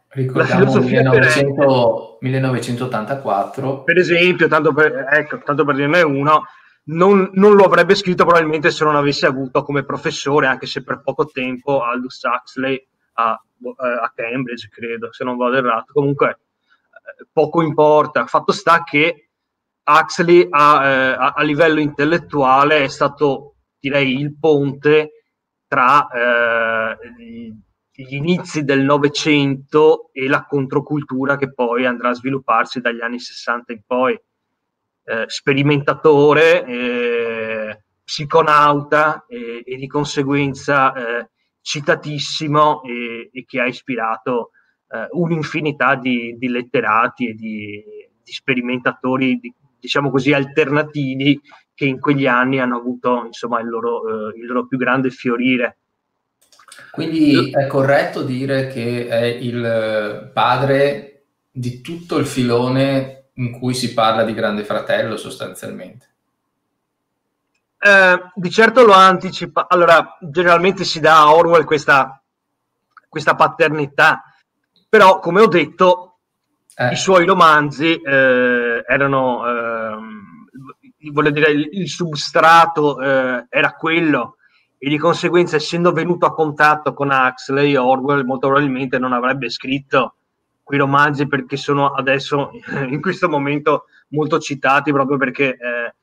Ricordiamo 0.08 0.78
1900, 0.78 2.18
1984. 2.20 3.82
Per 3.82 3.96
esempio, 3.96 4.46
tanto 4.46 4.74
per, 4.74 5.06
ecco, 5.10 5.38
tanto 5.38 5.64
per 5.64 5.74
dirne 5.74 6.02
uno, 6.02 6.44
non, 6.84 7.30
non, 7.34 7.54
lo 7.54 7.64
avrebbe 7.64 7.94
scritto 7.94 8.24
probabilmente 8.24 8.70
se 8.70 8.84
non 8.84 8.96
avesse 8.96 9.24
avuto 9.24 9.62
come 9.62 9.84
professore, 9.84 10.46
anche 10.46 10.66
se 10.66 10.82
per 10.82 11.00
poco 11.02 11.26
tempo, 11.26 11.82
Aldous 11.82 12.20
Huxley 12.24 12.86
a, 13.14 13.40
eh, 13.62 13.98
a 14.02 14.12
Cambridge, 14.14 14.68
credo, 14.68 15.12
se 15.12 15.24
non 15.24 15.36
vado 15.36 15.56
errato. 15.56 15.92
Comunque, 15.92 16.28
eh, 16.28 17.26
poco 17.32 17.62
importa. 17.62 18.26
Fatto 18.26 18.52
sta 18.52 18.82
che 18.82 19.28
Huxley 19.84 20.46
a, 20.50 21.14
a, 21.14 21.32
a, 21.36 21.42
livello 21.42 21.80
intellettuale 21.80 22.84
è 22.84 22.88
stato, 22.88 23.51
direi, 23.82 24.16
il 24.16 24.38
ponte 24.38 25.24
tra 25.66 26.06
eh, 26.06 26.96
gli 27.94 28.14
inizi 28.14 28.62
del 28.62 28.82
Novecento 28.82 30.10
e 30.12 30.28
la 30.28 30.44
controcultura 30.44 31.36
che 31.36 31.52
poi 31.52 31.84
andrà 31.84 32.10
a 32.10 32.14
svilupparsi 32.14 32.80
dagli 32.80 33.00
anni 33.00 33.18
60 33.18 33.72
in 33.72 33.80
poi. 33.84 34.18
Eh, 35.04 35.24
sperimentatore, 35.26 36.64
eh, 36.64 37.82
psiconauta 38.04 39.24
e, 39.26 39.64
e, 39.66 39.76
di 39.76 39.88
conseguenza 39.88 40.92
eh, 40.92 41.30
citatissimo 41.60 42.82
e, 42.84 43.30
e, 43.32 43.44
che 43.44 43.60
ha 43.60 43.66
ispirato 43.66 44.50
eh, 44.90 45.08
un'infinità 45.10 45.96
di, 45.96 46.36
di, 46.38 46.48
letterati 46.48 47.30
e 47.30 47.34
di, 47.34 47.82
di 48.22 48.32
sperimentatori, 48.32 49.38
di, 49.40 49.52
diciamo 49.80 50.08
così, 50.08 50.32
alternativi 50.32 51.40
che 51.74 51.84
in 51.84 52.00
quegli 52.00 52.26
anni 52.26 52.60
hanno 52.60 52.76
avuto 52.76 53.24
insomma, 53.26 53.60
il, 53.60 53.68
loro, 53.68 54.30
eh, 54.30 54.38
il 54.38 54.46
loro 54.46 54.66
più 54.66 54.78
grande 54.78 55.10
fiorire. 55.10 55.78
Quindi 56.90 57.50
è 57.50 57.66
corretto 57.66 58.22
dire 58.22 58.68
che 58.68 59.08
è 59.08 59.24
il 59.24 60.30
padre 60.32 61.24
di 61.50 61.80
tutto 61.80 62.18
il 62.18 62.26
filone 62.26 63.22
in 63.34 63.52
cui 63.52 63.74
si 63.74 63.92
parla 63.94 64.24
di 64.24 64.34
Grande 64.34 64.64
Fratello 64.64 65.16
sostanzialmente. 65.16 66.10
Eh, 67.78 68.22
di 68.34 68.50
certo 68.50 68.84
lo 68.84 68.92
anticipa. 68.92 69.66
Allora, 69.68 70.16
generalmente 70.20 70.84
si 70.84 71.00
dà 71.00 71.22
a 71.22 71.34
Orwell 71.34 71.64
questa, 71.64 72.22
questa 73.08 73.34
paternità, 73.34 74.22
però 74.88 75.18
come 75.18 75.40
ho 75.40 75.48
detto, 75.48 76.18
eh. 76.76 76.92
i 76.92 76.96
suoi 76.96 77.26
romanzi 77.26 78.00
eh, 78.00 78.84
erano, 78.86 79.46
eh, 79.46 79.52
voglio 81.10 81.30
dire, 81.30 81.50
il, 81.50 81.88
substrato 81.88 83.00
eh, 83.00 83.46
era 83.48 83.72
quello 83.72 84.36
e 84.78 84.88
di 84.88 84.98
conseguenza 84.98 85.56
essendo 85.56 85.92
venuto 85.92 86.26
a 86.26 86.34
contatto 86.34 86.92
con 86.92 87.10
Huxley, 87.10 87.76
Orwell 87.76 88.24
molto 88.24 88.48
probabilmente 88.48 88.98
non 88.98 89.12
avrebbe 89.12 89.48
scritto 89.48 90.14
quei 90.62 90.78
romanzi 90.78 91.26
perché 91.26 91.56
sono 91.56 91.92
adesso 91.92 92.50
in 92.88 93.00
questo 93.00 93.28
momento 93.28 93.86
molto 94.08 94.38
citati 94.38 94.92
proprio 94.92 95.18
perché 95.18 95.56
eh, 95.56 95.94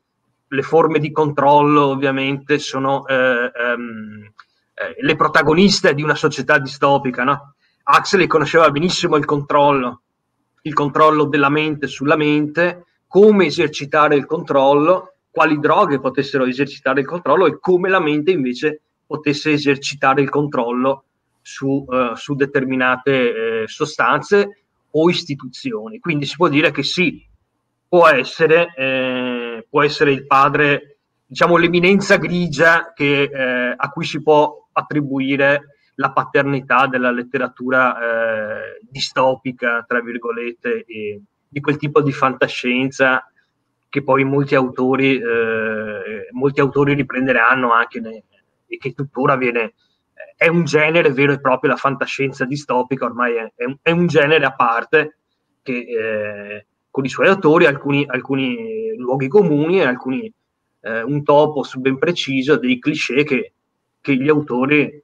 le 0.48 0.62
forme 0.62 1.00
di 1.00 1.12
controllo 1.12 1.88
ovviamente 1.88 2.58
sono 2.60 3.06
eh, 3.06 3.52
ehm, 3.54 4.32
eh, 4.74 4.96
le 4.98 5.16
protagoniste 5.16 5.94
di 5.94 6.04
una 6.04 6.16
società 6.16 6.58
distopica. 6.58 7.24
No? 7.24 7.56
Huxley 7.84 8.28
conosceva 8.28 8.70
benissimo 8.72 9.16
il 9.16 9.26
controllo, 9.26 10.02
il 10.62 10.74
controllo 10.74 11.26
della 11.26 11.50
mente 11.50 11.88
sulla 11.88 12.16
mente, 12.16 12.86
come 13.10 13.48
esercitare 13.48 14.16
il 14.16 14.28
controllo, 14.28 15.16
quali 15.32 15.60
droghe 15.60 16.00
potessero 16.00 16.46
esercitare 16.46 17.02
il 17.02 17.08
controllo 17.08 17.48
e 17.48 17.60
come 17.60 17.90
la 17.90 18.00
mente 18.00 18.30
invece 18.30 18.82
potesse 19.08 19.52
esercitare 19.52 20.22
il 20.22 20.30
controllo 20.30 21.06
su, 21.42 21.86
uh, 21.88 22.14
su 22.14 22.36
determinate 22.36 23.64
eh, 23.64 23.68
sostanze 23.68 24.66
o 24.92 25.10
istituzioni. 25.10 25.98
Quindi 25.98 26.26
si 26.26 26.36
può 26.36 26.50
dire 26.50 26.70
che 26.70 26.84
sì, 26.84 27.26
può 27.88 28.08
essere, 28.08 28.74
eh, 28.76 29.66
può 29.68 29.82
essere 29.82 30.12
il 30.12 30.28
padre, 30.28 30.98
diciamo 31.26 31.58
l'eminenza 31.58 32.18
grigia 32.18 32.94
che, 32.94 33.24
eh, 33.24 33.74
a 33.76 33.90
cui 33.90 34.06
si 34.06 34.22
può 34.22 34.68
attribuire 34.72 35.78
la 35.96 36.12
paternità 36.12 36.86
della 36.86 37.10
letteratura 37.10 37.98
eh, 37.98 38.80
distopica, 38.88 39.84
tra 39.88 40.00
virgolette, 40.00 40.86
e 40.86 41.22
di 41.50 41.60
quel 41.60 41.78
tipo 41.78 42.02
di 42.02 42.12
fantascienza 42.12 43.30
che 43.90 44.04
poi 44.04 44.24
molti 44.24 44.54
autori, 44.54 45.18
eh, 45.18 46.28
molti 46.32 46.60
autori 46.60 46.94
riprenderanno 46.94 47.74
anche 47.74 48.00
ne, 48.00 48.24
e 48.68 48.78
che 48.78 48.94
tuttora 48.94 49.36
viene, 49.36 49.74
è 50.38 50.48
un 50.48 50.64
genere 50.64 51.12
vero 51.12 51.34
e 51.34 51.42
proprio, 51.42 51.72
la 51.72 51.78
fantascienza 51.78 52.46
distopica 52.46 53.06
ormai 53.06 53.36
è, 53.36 53.52
è, 53.56 53.66
un, 53.66 53.78
è 53.82 53.92
un, 53.92 54.06
genere 54.08 54.46
a 54.46 54.54
parte 54.54 55.18
che 55.64 55.74
eh, 55.74 56.66
con 56.90 57.04
i 57.04 57.10
suoi 57.10 57.28
autori 57.28 57.66
alcuni, 57.66 58.06
alcuni, 58.08 58.96
luoghi 58.96 59.28
comuni 59.28 59.80
e 59.80 59.86
alcuni, 59.86 60.32
eh, 60.82 61.02
un 61.02 61.24
topos 61.24 61.76
ben 61.78 61.98
preciso 61.98 62.58
dei 62.58 62.80
cliché 62.80 63.24
che, 63.24 63.54
che 64.00 64.16
gli 64.16 64.30
autori 64.30 65.04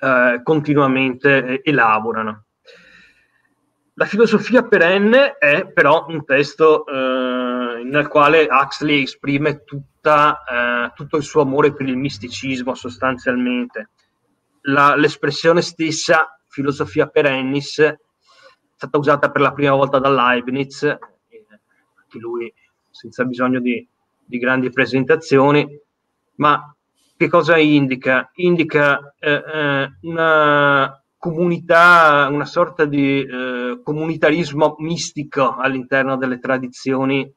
eh, 0.00 0.40
continuamente 0.42 1.44
eh, 1.44 1.60
elaborano. 1.62 2.44
La 3.98 4.04
filosofia 4.04 4.62
perenne 4.62 5.38
è 5.38 5.66
però 5.66 6.06
un 6.06 6.24
testo 6.24 6.86
eh, 6.86 7.82
nel 7.82 8.06
quale 8.06 8.46
Huxley 8.48 9.02
esprime 9.02 9.64
tutta, 9.64 10.44
eh, 10.44 10.92
tutto 10.94 11.16
il 11.16 11.24
suo 11.24 11.40
amore 11.40 11.74
per 11.74 11.88
il 11.88 11.96
misticismo 11.96 12.76
sostanzialmente 12.76 13.90
la, 14.68 14.94
l'espressione 14.94 15.62
stessa, 15.62 16.40
filosofia 16.46 17.08
perennis, 17.08 17.80
è 17.80 17.98
stata 18.76 18.98
usata 18.98 19.32
per 19.32 19.40
la 19.40 19.52
prima 19.52 19.74
volta 19.74 19.98
da 19.98 20.10
Leibniz, 20.10 20.84
anche 20.84 22.18
lui 22.20 22.54
senza 22.90 23.24
bisogno 23.24 23.58
di, 23.58 23.84
di 24.24 24.38
grandi 24.38 24.70
presentazioni, 24.70 25.66
ma 26.36 26.72
che 27.16 27.28
cosa 27.28 27.56
indica? 27.56 28.30
Indica 28.34 29.12
eh, 29.18 29.42
eh 29.52 29.90
una, 30.02 31.02
comunità, 31.18 32.28
una 32.30 32.44
sorta 32.44 32.84
di 32.84 33.22
eh, 33.22 33.80
comunitarismo 33.82 34.76
mistico 34.78 35.56
all'interno 35.56 36.16
delle 36.16 36.38
tradizioni 36.38 37.30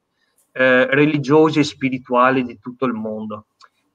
eh, 0.54 0.86
religiose 0.86 1.62
e 1.62 1.64
spirituali 1.64 2.44
di 2.44 2.60
tutto 2.60 2.86
il 2.86 2.94
mondo, 2.94 3.48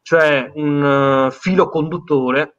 cioè 0.02 0.50
un 0.54 1.28
uh, 1.28 1.30
filo 1.30 1.68
conduttore 1.68 2.54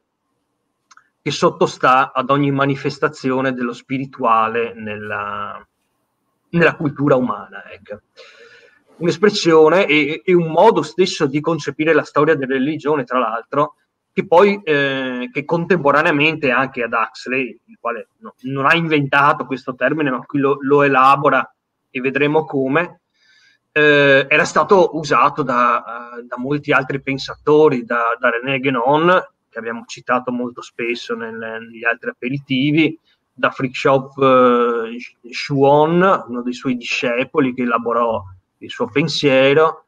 che 1.21 1.31
sottostà 1.31 2.13
ad 2.13 2.29
ogni 2.29 2.51
manifestazione 2.51 3.53
dello 3.53 3.73
spirituale 3.73 4.73
nella, 4.73 5.67
nella 6.51 6.75
cultura 6.75 7.15
umana. 7.15 7.69
Ecco. 7.69 8.01
Un'espressione 8.97 9.85
e, 9.85 10.21
e, 10.23 10.33
un 10.33 10.49
modo 10.49 10.81
stesso 10.81 11.25
di 11.25 11.41
concepire 11.41 11.93
la 11.93 12.03
storia 12.03 12.35
della 12.35 12.53
religione, 12.53 13.03
tra 13.03 13.19
l'altro, 13.19 13.75
che 14.17 14.25
poi 14.25 14.59
eh, 14.63 15.29
che 15.31 15.45
contemporaneamente 15.45 16.49
anche 16.49 16.81
ad 16.81 16.91
Huxley, 16.91 17.55
il 17.65 17.77
quale 17.79 18.07
no, 18.17 18.33
non 18.45 18.65
ha 18.65 18.73
inventato 18.73 19.45
questo 19.45 19.75
termine, 19.75 20.09
ma 20.09 20.25
qui 20.25 20.39
lo, 20.39 20.57
lo 20.61 20.81
elabora 20.81 21.47
e 21.91 22.01
vedremo 22.01 22.43
come, 22.43 23.01
eh, 23.71 24.25
era 24.27 24.43
stato 24.43 24.97
usato 24.97 25.43
da, 25.43 26.17
da, 26.27 26.35
molti 26.39 26.71
altri 26.71 26.99
pensatori, 26.99 27.85
da, 27.85 28.17
da 28.19 28.31
René 28.31 28.57
Guénon, 28.57 29.23
che 29.49 29.59
abbiamo 29.59 29.83
citato 29.85 30.31
molto 30.31 30.63
spesso 30.63 31.13
nel, 31.13 31.37
negli 31.37 31.85
altri 31.85 32.09
aperitivi, 32.09 32.99
da 33.31 33.51
Frickshop 33.51 34.17
eh, 34.17 35.29
Schuon, 35.29 36.23
uno 36.27 36.41
dei 36.41 36.53
suoi 36.53 36.75
discepoli 36.75 37.53
che 37.53 37.61
elaborò 37.61 38.23
il 38.57 38.69
suo 38.71 38.87
pensiero, 38.87 39.85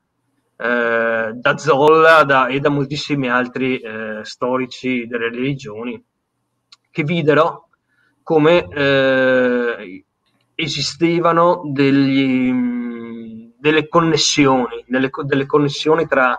eh, 0.62 1.32
da 1.34 1.58
Zolla 1.58 2.24
da, 2.25 2.48
e 2.48 2.60
da 2.60 2.68
moltissimi 2.68 3.30
altri 3.30 3.80
eh, 3.80 4.20
storici 4.24 5.08
delle 5.08 5.30
religioni 5.30 6.04
che 6.92 7.04
videro 7.04 7.70
come 8.22 8.68
eh, 8.68 10.06
esistevano 10.56 11.62
degli, 11.63 13.54
delle 13.58 13.88
connessioni, 13.88 14.84
delle, 14.86 15.10
delle 15.24 15.46
connessioni 15.46 16.06
tra 16.06 16.38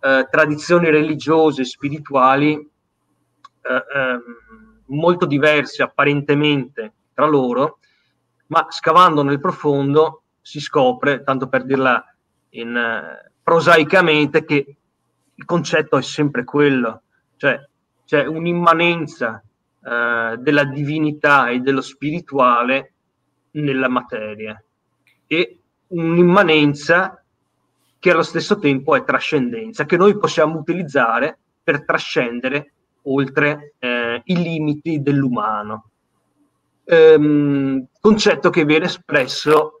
eh, 0.00 0.28
tradizioni 0.30 0.90
religiose 0.90 1.62
e 1.62 1.64
spirituali 1.64 2.52
eh, 2.52 3.84
ehm, 3.94 4.82
molto 4.88 5.24
diverse 5.24 5.82
apparentemente 5.82 6.92
tra 7.14 7.26
loro, 7.26 7.78
ma 8.48 8.66
scavando 8.68 9.22
nel 9.22 9.40
profondo 9.40 10.24
si 10.42 10.60
scopre, 10.60 11.22
tanto 11.22 11.48
per 11.48 11.64
dirla 11.64 12.04
in, 12.50 12.76
eh, 12.76 13.32
prosaicamente, 13.48 14.44
che 14.44 14.76
il 15.34 15.44
concetto 15.46 15.96
è 15.96 16.02
sempre 16.02 16.44
quello, 16.44 17.04
cioè 17.38 17.58
c'è 18.04 18.26
un'immanenza 18.26 19.42
eh, 19.82 20.36
della 20.38 20.64
divinità 20.64 21.48
e 21.48 21.60
dello 21.60 21.80
spirituale 21.80 22.92
nella 23.52 23.88
materia 23.88 24.62
e 25.26 25.60
un'immanenza 25.86 27.24
che 27.98 28.10
allo 28.10 28.22
stesso 28.22 28.58
tempo 28.58 28.94
è 28.94 29.02
trascendenza, 29.02 29.86
che 29.86 29.96
noi 29.96 30.18
possiamo 30.18 30.58
utilizzare 30.58 31.38
per 31.62 31.86
trascendere 31.86 32.72
oltre 33.04 33.76
eh, 33.78 34.20
i 34.24 34.36
limiti 34.36 35.00
dell'umano. 35.00 35.88
Ehm, 36.84 37.86
concetto 37.98 38.50
che 38.50 38.66
viene 38.66 38.84
espresso 38.84 39.77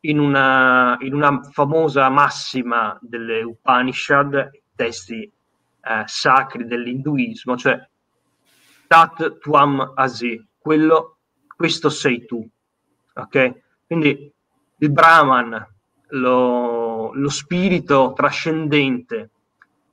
in 0.00 0.18
una, 0.18 0.96
in 1.00 1.14
una 1.14 1.42
famosa 1.42 2.08
massima 2.08 2.96
delle 3.00 3.42
Upanishad, 3.42 4.50
testi 4.74 5.22
eh, 5.22 6.02
sacri 6.06 6.66
dell'induismo, 6.66 7.56
cioè 7.56 7.78
Tat 8.86 9.38
Tuam 9.38 9.92
Asi, 9.96 10.46
quello, 10.58 11.18
questo 11.56 11.88
sei 11.88 12.24
tu. 12.24 12.46
Ok? 13.14 13.60
Quindi 13.86 14.32
il 14.78 14.90
Brahman, 14.90 15.66
lo, 16.10 17.12
lo 17.12 17.28
spirito 17.28 18.12
trascendente 18.14 19.30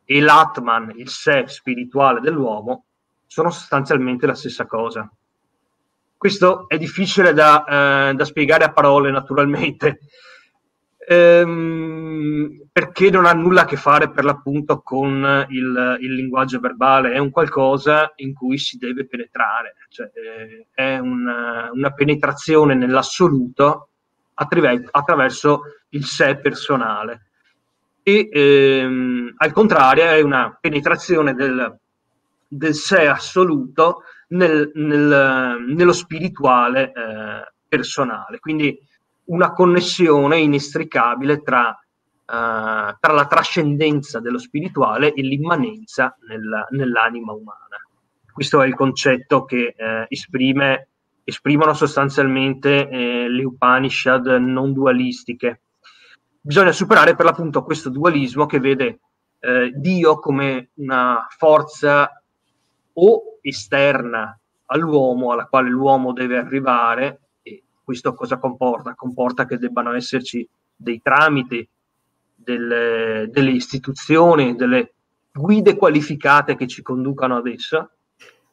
e 0.05 0.21
l'Atman, 0.21 0.93
il 0.95 1.09
sé 1.09 1.45
spirituale 1.47 2.19
dell'uomo, 2.19 2.85
sono 3.25 3.49
sostanzialmente 3.49 4.27
la 4.27 4.35
stessa 4.35 4.65
cosa. 4.65 5.09
Questo 6.17 6.67
è 6.67 6.77
difficile 6.77 7.33
da, 7.33 8.09
eh, 8.09 8.13
da 8.13 8.25
spiegare 8.25 8.63
a 8.63 8.71
parole, 8.71 9.11
naturalmente, 9.11 9.99
ehm, 11.07 12.67
perché 12.71 13.09
non 13.09 13.25
ha 13.25 13.33
nulla 13.33 13.61
a 13.61 13.65
che 13.65 13.75
fare 13.75 14.09
per 14.11 14.23
l'appunto 14.23 14.81
con 14.81 15.45
il, 15.49 15.97
il, 15.99 16.13
linguaggio 16.13 16.59
verbale, 16.59 17.13
è 17.13 17.17
un 17.19 17.29
qualcosa 17.29 18.13
in 18.17 18.33
cui 18.33 18.57
si 18.57 18.77
deve 18.77 19.05
penetrare, 19.05 19.75
cioè, 19.89 20.09
eh, 20.13 20.67
è 20.73 20.97
una, 20.97 21.69
una 21.71 21.91
penetrazione 21.91 22.73
nell'assoluto 22.75 23.89
attraverso 24.35 25.61
il 25.89 26.05
sé 26.05 26.37
personale. 26.37 27.27
E 28.03 28.29
ehm, 28.31 29.33
al 29.37 29.51
contrario 29.51 30.03
è 30.03 30.21
una 30.21 30.55
penetrazione 30.59 31.33
del, 31.33 31.79
del 32.47 32.73
sé 32.75 33.07
assoluto 33.07 34.03
nel, 34.29 34.71
nel, 34.73 35.65
nello 35.67 35.93
spirituale 35.93 36.91
eh, 36.91 37.53
personale. 37.67 38.39
Quindi 38.39 38.77
una 39.25 39.51
connessione 39.51 40.39
inestricabile 40.39 41.41
tra, 41.41 41.69
eh, 41.71 42.95
tra, 42.99 43.13
la 43.13 43.27
trascendenza 43.27 44.19
dello 44.19 44.37
spirituale 44.37 45.13
e 45.13 45.21
l'immanenza 45.21 46.15
nel, 46.27 46.67
nell'anima 46.71 47.33
umana. 47.33 47.77
Questo 48.31 48.61
è 48.61 48.67
il 48.67 48.75
concetto 48.75 49.45
che 49.45 49.73
eh, 49.77 50.05
esprime 50.09 50.89
esprimono 51.25 51.73
sostanzialmente 51.73 52.87
eh, 52.87 53.27
le 53.27 53.43
Upanishad 53.43 54.27
non 54.27 54.73
dualistiche. 54.73 55.61
Bisogna 56.39 56.71
superare 56.71 57.15
per 57.15 57.25
l'appunto 57.25 57.63
questo 57.63 57.89
dualismo 57.89 58.45
che 58.45 58.59
vede 58.59 58.99
eh, 59.39 59.71
Dio 59.75 60.19
come 60.19 60.69
una 60.75 61.25
forza 61.35 62.21
o 62.93 63.34
esterna 63.49 64.37
all'uomo, 64.67 65.31
alla 65.31 65.45
quale 65.45 65.69
l'uomo 65.69 66.13
deve 66.13 66.37
arrivare, 66.37 67.19
e 67.43 67.63
questo 67.83 68.13
cosa 68.13 68.37
comporta? 68.37 68.95
Comporta 68.95 69.45
che 69.45 69.57
debbano 69.57 69.93
esserci 69.93 70.47
dei 70.75 71.01
tramiti, 71.01 71.67
delle, 72.33 73.29
delle 73.31 73.51
istituzioni, 73.51 74.55
delle 74.55 74.93
guide 75.31 75.75
qualificate 75.75 76.55
che 76.55 76.67
ci 76.67 76.81
conducano 76.81 77.37
ad 77.37 77.47
essa, 77.47 77.89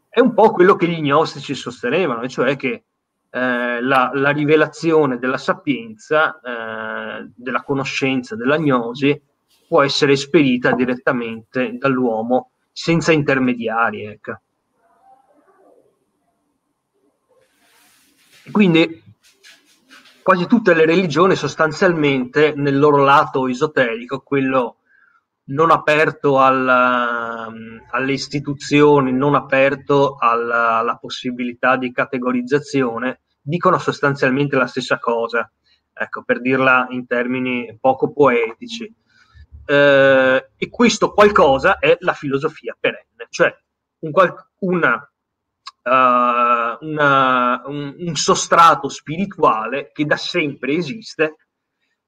è 0.09 0.21
un 0.21 0.35
po' 0.35 0.51
quello 0.51 0.77
che 0.77 0.89
gli 0.89 1.01
gnostici 1.01 1.55
sostenevano, 1.55 2.29
cioè 2.29 2.57
che 2.57 2.85
eh, 3.31 3.81
la, 3.81 4.11
la, 4.13 4.31
rivelazione 4.31 5.19
della 5.19 5.39
sapienza, 5.39 6.39
eh, 6.41 7.31
della 7.35 7.63
conoscenza, 7.63 8.37
della 8.37 8.59
gnosi, 8.59 9.19
può 9.67 9.83
essere 9.83 10.13
esperita 10.13 10.73
direttamente 10.73 11.79
dall'uomo 11.79 12.51
senza 12.73 13.13
intermediari. 13.13 14.05
Ecco. 14.05 14.41
Quindi 18.51 19.03
quasi 20.23 20.47
tutte 20.47 20.75
le 20.75 20.87
religioni 20.87 21.35
sostanzialmente 21.35 22.55
nel 22.55 22.79
loro 22.79 23.05
lato 23.05 23.49
esoterico, 23.49 24.21
quello 24.21 24.77
non 25.45 25.71
aperto 25.71 26.39
alla, 26.41 27.51
alle 27.91 28.13
istituzioni, 28.13 29.13
non 29.13 29.35
aperto 29.35 30.17
alla, 30.19 30.79
alla, 30.79 30.97
possibilità 30.97 31.77
di 31.77 31.93
categorizzazione, 31.93 33.23
dicono 33.41 33.79
sostanzialmente 33.79 34.57
la 34.57 34.67
stessa 34.67 34.99
cosa, 34.99 35.51
ecco, 35.93 36.23
per 36.23 36.41
dirla 36.41 36.87
in 36.91 37.07
termini 37.07 37.77
poco 37.81 38.13
poetici. 38.13 38.93
Eh, 39.65 40.49
e 40.57 40.69
questo 40.71 41.13
qualcosa 41.13 41.79
è 41.79 41.97
la 42.01 42.15
filosofia 42.15 42.77
perenne, 42.79 43.27
cioè 43.31 43.55
un, 44.01 44.13
una, 44.61 45.12
uh, 45.83 46.85
una, 46.87 47.62
un, 47.66 47.95
un 47.99 48.14
sostrato 48.14 48.88
spirituale 48.88 49.90
che 49.92 50.05
da 50.05 50.16
sempre 50.16 50.75
esiste 50.75 51.37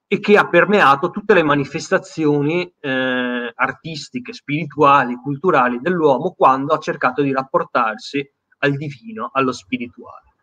e 0.06 0.20
che 0.20 0.36
ha 0.36 0.48
permeato 0.48 1.10
tutte 1.10 1.34
le 1.34 1.42
manifestazioni 1.42 2.72
eh, 2.78 3.52
artistiche, 3.54 4.32
spirituali, 4.32 5.16
culturali 5.16 5.80
dell'uomo 5.80 6.32
quando 6.32 6.74
ha 6.74 6.78
cercato 6.78 7.22
di 7.22 7.32
rapportarsi 7.32 8.24
al 8.58 8.76
divino, 8.76 9.30
allo 9.32 9.52
spirituale. 9.52 10.34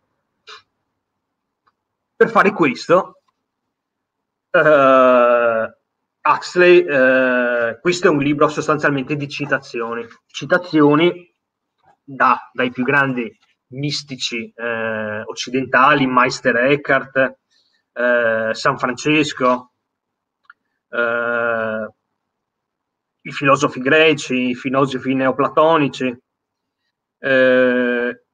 Per 2.16 2.28
fare 2.28 2.52
questo, 2.52 3.22
eh, 4.50 5.76
Huxley, 6.22 6.84
eh, 6.84 7.78
questo 7.80 8.06
è 8.08 8.10
un 8.10 8.18
libro 8.18 8.48
sostanzialmente 8.48 9.16
di 9.16 9.28
citazioni, 9.28 10.06
citazioni 10.26 11.31
da, 12.14 12.50
dai 12.52 12.70
più 12.70 12.84
grandi 12.84 13.30
mistici 13.68 14.52
eh, 14.54 15.22
occidentali, 15.22 16.06
Meister 16.06 16.56
Eckhart, 16.56 17.38
eh, 17.92 18.50
San 18.52 18.78
Francesco, 18.78 19.72
eh, 20.90 21.88
i 23.24 23.30
filosofi 23.30 23.80
greci, 23.80 24.50
i 24.50 24.54
filosofi 24.54 25.14
neoplatonici, 25.14 26.22
eh, 27.18 28.24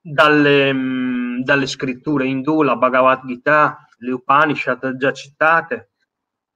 dalle, 0.00 0.72
mh, 0.72 1.42
dalle 1.42 1.66
scritture 1.66 2.26
indù, 2.26 2.62
la 2.62 2.76
Bhagavad 2.76 3.26
Gita, 3.26 3.86
le 3.98 4.12
Upanishad 4.12 4.96
già 4.96 5.12
citate, 5.12 5.90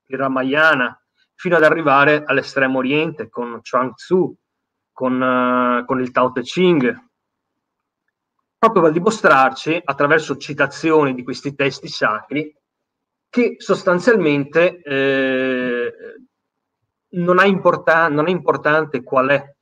il 0.06 0.16
Ramayana, 0.18 0.94
fino 1.34 1.56
ad 1.56 1.64
arrivare 1.64 2.22
all'estremo 2.24 2.78
oriente 2.78 3.28
con 3.28 3.60
Chuang 3.62 3.94
Tzu, 3.94 4.36
con, 5.00 5.18
uh, 5.18 5.86
con 5.86 5.98
il 5.98 6.10
Tao 6.10 6.30
Te 6.30 6.42
Ching, 6.42 6.94
proprio 8.58 8.82
per 8.82 8.92
dimostrarci, 8.92 9.80
attraverso 9.82 10.36
citazioni 10.36 11.14
di 11.14 11.22
questi 11.22 11.54
testi 11.54 11.88
sacri, 11.88 12.54
che 13.30 13.54
sostanzialmente 13.56 14.82
eh, 14.82 15.92
non, 17.12 17.40
è 17.40 17.46
importan- 17.46 18.12
non, 18.12 18.28
è 18.28 18.30
importante 18.30 19.02
qual 19.02 19.28
è 19.28 19.54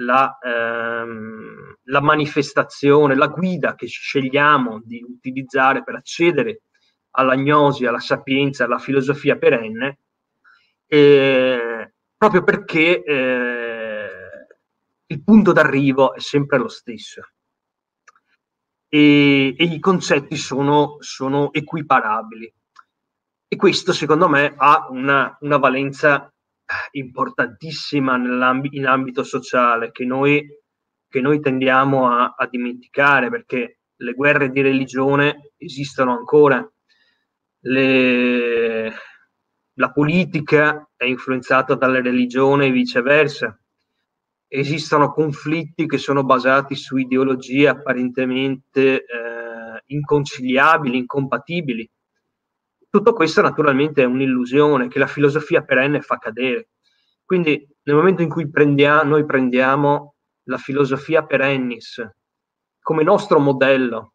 la, 0.00 0.36
ehm, 0.38 1.76
la, 1.84 2.00
manifestazione, 2.02 3.14
la 3.14 3.28
guida 3.28 3.74
che 3.76 3.86
scegliamo 3.86 4.82
di 4.84 5.02
utilizzare 5.02 5.82
per 5.82 5.94
accedere 5.94 6.60
all'agnosi, 7.12 7.86
alla 7.86 8.00
sapienza, 8.00 8.64
alla 8.64 8.78
filosofia 8.78 9.38
perenne, 9.38 10.00
eh, 10.86 11.94
proprio 12.18 12.44
perché 12.44 13.02
eh, 13.02 13.63
il 15.06 15.22
punto 15.22 15.52
d'arrivo 15.52 16.14
è 16.14 16.20
sempre 16.20 16.58
lo 16.58 16.68
stesso 16.68 17.22
e, 18.94 19.54
e 19.56 19.64
i 19.64 19.80
concetti 19.80 20.36
sono, 20.36 20.98
sono, 21.00 21.52
equiparabili. 21.52 22.54
E 23.48 23.56
questo 23.56 23.92
secondo 23.92 24.28
me 24.28 24.54
ha 24.56 24.86
una, 24.88 25.36
una 25.40 25.56
valenza 25.56 26.32
importantissima 26.92 28.14
in 28.16 28.86
ambito 28.86 29.24
sociale 29.24 29.90
che 29.90 30.04
noi, 30.04 30.46
che 31.08 31.20
noi 31.20 31.40
tendiamo 31.40 32.08
a, 32.08 32.34
a, 32.36 32.46
dimenticare 32.46 33.30
perché 33.30 33.80
le 33.96 34.12
guerre 34.12 34.50
di 34.50 34.60
religione 34.60 35.52
esistono 35.56 36.16
ancora, 36.16 36.64
le, 37.62 38.92
la 39.74 39.90
politica 39.90 40.88
è 40.96 41.04
influenzata 41.04 41.74
dalle 41.74 42.00
religioni 42.00 42.66
e 42.66 42.70
viceversa. 42.70 43.58
Esistono 44.46 45.12
conflitti 45.12 45.86
che 45.86 45.98
sono 45.98 46.24
basati 46.24 46.74
su 46.76 46.96
ideologie 46.96 47.68
apparentemente 47.68 49.04
eh, 49.04 49.82
inconciliabili, 49.86 50.98
incompatibili. 50.98 51.90
Tutto 52.88 53.12
questo 53.12 53.42
naturalmente 53.42 54.02
è 54.02 54.06
un'illusione 54.06 54.88
che 54.88 54.98
la 54.98 55.06
filosofia 55.06 55.62
perenne 55.62 56.00
fa 56.00 56.18
cadere. 56.18 56.68
Quindi 57.24 57.66
nel 57.82 57.96
momento 57.96 58.22
in 58.22 58.28
cui 58.28 58.48
prendiamo, 58.48 59.02
noi 59.10 59.24
prendiamo 59.24 60.14
la 60.44 60.58
filosofia 60.58 61.24
perennis 61.24 62.06
come 62.84 63.02
nostro 63.02 63.38
modello, 63.40 64.12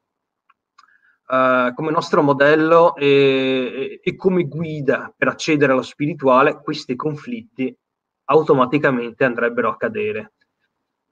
uh, 1.27 1.73
come 1.73 1.89
nostro 1.89 2.21
modello 2.21 2.95
e, 2.95 3.99
e, 4.03 4.15
come 4.15 4.43
guida 4.43 5.11
per 5.17 5.27
accedere 5.27 5.71
allo 5.71 5.81
spirituale, 5.81 6.61
questi 6.61 6.95
conflitti 6.95 7.75
automaticamente 8.29 9.23
andrebbero 9.23 9.69
a 9.69 9.77
cadere. 9.77 10.33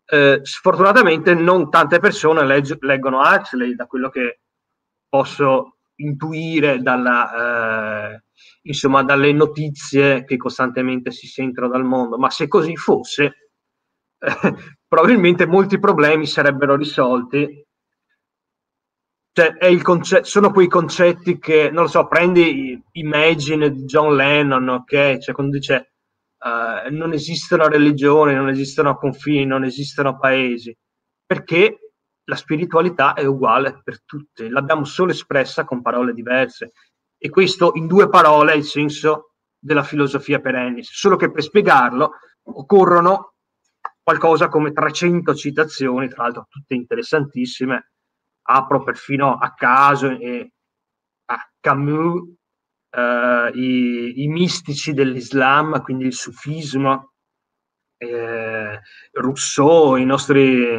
Uh, 0.07 0.43
sfortunatamente 0.43 1.33
non 1.33 1.69
tante 1.69 1.99
persone 1.99 2.45
legg- 2.45 2.81
leggono 2.81 3.19
Huxley, 3.19 3.75
da 3.75 3.85
quello 3.85 4.09
che 4.09 4.39
posso 5.09 5.77
intuire 5.95 6.81
dalla, 6.81 8.13
uh, 8.13 8.21
insomma, 8.63 9.03
dalle 9.03 9.33
notizie 9.33 10.23
che 10.23 10.37
costantemente 10.37 11.11
si 11.11 11.27
sentono 11.27 11.67
dal 11.67 11.83
mondo, 11.83 12.17
ma 12.17 12.29
se 12.29 12.47
così 12.47 12.75
fosse, 12.75 13.51
probabilmente 14.87 15.45
molti 15.45 15.79
problemi 15.79 16.25
sarebbero 16.25 16.75
risolti 16.75 17.65
cioè, 19.37 19.81
conce- 19.83 20.23
sono 20.23 20.51
quei 20.51 20.67
concetti 20.67 21.37
che, 21.37 21.69
non 21.69 21.83
lo 21.83 21.89
so, 21.89 22.07
prendi 22.07 22.81
Imagine 22.93 23.71
di 23.71 23.83
John 23.83 24.15
Lennon, 24.15 24.67
ok? 24.67 25.19
Cioè, 25.19 25.35
quando 25.35 25.57
dice 25.57 25.96
uh, 26.39 26.93
non 26.93 27.13
esistono 27.13 27.67
religioni, 27.67 28.33
non 28.33 28.49
esistono 28.49 28.95
confini, 28.97 29.45
non 29.45 29.63
esistono 29.63 30.17
paesi, 30.17 30.75
perché 31.25 31.79
la 32.25 32.35
spiritualità 32.35 33.13
è 33.13 33.25
uguale 33.25 33.81
per 33.83 34.03
tutti, 34.03 34.49
l'abbiamo 34.49 34.83
solo 34.83 35.11
espressa 35.11 35.63
con 35.63 35.81
parole 35.81 36.13
diverse. 36.13 36.71
E 37.17 37.29
questo 37.29 37.71
in 37.75 37.87
due 37.87 38.09
parole 38.09 38.53
è 38.53 38.55
il 38.55 38.65
senso 38.65 39.31
della 39.57 39.83
filosofia 39.83 40.39
perennis, 40.39 40.89
solo 40.91 41.15
che 41.15 41.31
per 41.31 41.41
spiegarlo 41.41 42.11
occorrono 42.43 43.33
qualcosa 44.03 44.47
come 44.47 44.71
300 44.71 45.35
citazioni, 45.35 46.07
tra 46.07 46.23
l'altro 46.23 46.47
tutte 46.49 46.75
interessantissime, 46.75 47.91
apro 48.49 48.83
perfino 48.83 49.35
a 49.35 49.53
caso 49.53 50.09
e 50.09 50.51
a 51.25 51.51
Camus 51.59 52.29
eh, 52.29 52.36
i, 53.53 54.23
i, 54.23 54.27
mistici 54.27 54.93
dell'Islam, 54.93 55.81
quindi 55.83 56.05
il 56.05 56.13
sufismo, 56.13 57.13
eh, 57.97 58.79
Rousseau, 59.11 59.95
i 59.95 60.05
nostri, 60.05 60.77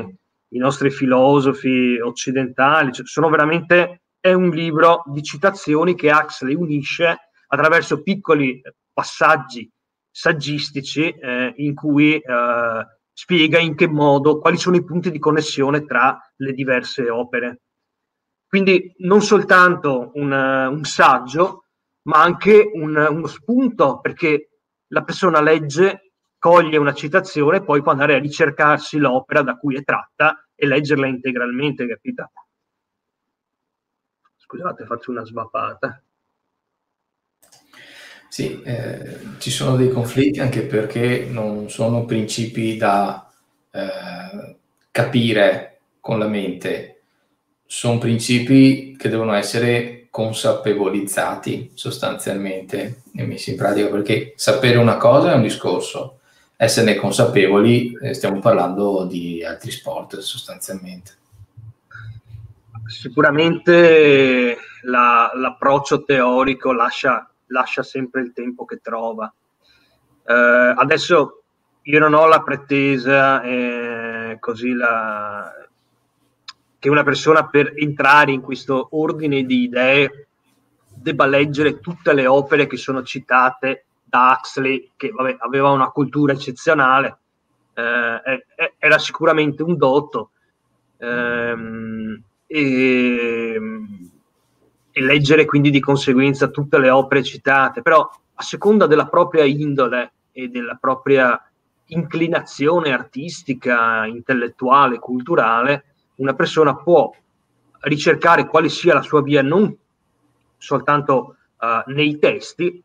i 0.49 0.59
nostri 0.59 0.91
filosofi 0.91 1.99
occidentali, 2.01 2.93
cioè, 2.93 3.07
sono 3.07 3.29
veramente, 3.29 4.03
è 4.19 4.33
un 4.33 4.51
libro 4.51 5.05
di 5.07 5.23
citazioni 5.23 5.95
che 5.95 6.11
Huxley 6.11 6.55
unisce 6.55 7.31
attraverso 7.47 8.03
piccoli 8.03 8.61
passaggi 8.93 9.71
saggistici 10.11 11.09
eh, 11.11 11.53
in 11.59 11.75
cui 11.75 12.17
eh, 12.17 12.87
spiega 13.13 13.61
in 13.61 13.77
che 13.77 13.87
modo, 13.87 14.41
quali 14.41 14.57
sono 14.57 14.75
i 14.75 14.85
punti 14.85 15.13
di 15.13 15.21
connessione 15.21 15.85
tra 15.85 16.19
le 16.37 16.53
diverse 16.53 17.09
opere. 17.09 17.61
Quindi 18.49 18.93
non 18.99 19.21
soltanto 19.23 20.11
un, 20.15 20.33
un 20.33 20.85
saggio, 20.85 21.67
ma 22.03 22.23
anche 22.23 22.71
un, 22.73 22.97
uno 22.97 23.27
spunto, 23.27 24.01
perché 24.01 24.51
la 24.89 25.03
persona 25.03 25.41
legge, 25.41 26.13
coglie 26.39 26.77
una 26.77 26.95
citazione 26.95 27.59
e 27.59 27.65
poi 27.65 27.83
può 27.83 27.93
andare 27.93 28.15
a 28.15 28.19
ricercarsi 28.19 28.99
l'opera 28.99 29.43
da 29.43 29.57
cui 29.57 29.77
è 29.77 29.83
tratta 29.83 30.49
e 30.55 30.67
leggerla 30.67 31.07
integralmente, 31.07 31.87
capita? 31.87 32.31
Scusate, 34.37 34.87
faccio 34.87 35.11
una 35.11 35.25
svappata. 35.25 36.03
Sì, 38.29 38.63
eh, 38.63 39.19
ci 39.39 39.51
sono 39.51 39.77
dei 39.77 39.91
conflitti 39.91 40.39
anche 40.41 40.63
perché 40.63 41.27
non 41.29 41.69
sono 41.71 42.05
principi 42.05 42.77
da 42.77 43.31
eh, 43.73 44.57
capire 44.91 45.81
con 46.01 46.19
la 46.19 46.29
mente, 46.29 47.03
sono 47.67 47.99
principi 47.99 48.97
che 48.97 49.09
devono 49.09 49.33
essere 49.33 49.98
consapevolizzati 50.11 51.73
sostanzialmente 51.75 53.03
e 53.15 53.25
messi 53.25 53.51
in 53.51 53.57
pratica 53.57 53.89
perché 53.89 54.33
sapere 54.37 54.79
una 54.79 54.97
cosa 54.97 55.33
è 55.33 55.35
un 55.35 55.43
discorso, 55.43 56.21
esserne 56.57 56.97
consapevoli 56.97 57.97
eh, 58.01 58.15
stiamo 58.15 58.41
parlando 58.41 59.05
di 59.05 59.45
altri 59.45 59.71
sport 59.71 60.19
sostanzialmente. 60.19 61.17
Sicuramente 62.87 64.57
la, 64.83 65.31
l'approccio 65.35 66.05
teorico 66.05 66.73
lascia 66.73 67.29
lascia 67.49 67.83
sempre 67.83 68.23
il 68.23 68.33
tempo 68.33 68.65
che 68.65 68.81
trova. 68.83 69.33
Eh, 70.25 70.75
adesso 70.77 71.43
io 71.83 71.99
non 71.99 72.15
ho 72.15 72.27
la 72.27 72.43
pretesa 72.43 73.43
eh, 73.43 74.37
così 74.41 74.73
la, 74.73 75.53
che 76.79 76.89
una 76.89 77.03
persona 77.03 77.47
per 77.47 77.73
entrare 77.77 78.33
in 78.33 78.41
questo 78.41 78.89
ordine 78.93 79.45
di 79.45 79.63
idee 79.63 80.29
debba 80.95 81.27
leggere 81.27 81.81
tutte 81.81 82.13
le 82.13 82.27
opere 82.27 82.67
che 82.67 82.77
sono 82.77 83.03
citate 83.03 83.87
da 84.05 84.37
Huxley, 84.39 84.93
che 84.97 85.11
vabbè, 85.11 85.37
aveva 85.41 85.71
una 85.71 85.91
cultura 85.91 86.33
eccezionale, 86.33 87.19
eh, 87.75 88.47
era 88.79 88.99
sicuramente 88.99 89.63
un 89.63 89.77
dotto. 89.77 90.31
Ehm, 90.99 92.23
e, 92.49 93.61
e 94.91 95.03
leggere 95.03 95.45
quindi 95.45 95.71
di 95.71 95.81
conseguenza 95.81 96.49
tutte 96.49 96.79
le 96.79 96.91
opere 96.91 97.23
citate, 97.23 97.83
però 97.83 98.01
a 98.35 98.43
seconda 98.43 98.87
della 98.87 99.07
propria 99.07 99.45
indole 99.45 100.13
e 100.33 100.49
della 100.49 100.77
propria 100.81 101.41
inclinazione 101.87 102.93
artistica, 102.93 104.07
intellettuale, 104.07 104.99
culturale, 104.99 105.88
una 106.19 106.35
persona 106.35 106.77
può 106.77 107.11
ricercare 107.81 108.47
quale 108.47 108.69
sia 108.69 108.95
la 108.95 109.03
sua 109.03 109.23
via 109.23 109.43
non 109.43 109.77
soltanto 110.57 111.37
uh, 111.59 111.91
nei 111.93 112.19
testi, 112.19 112.83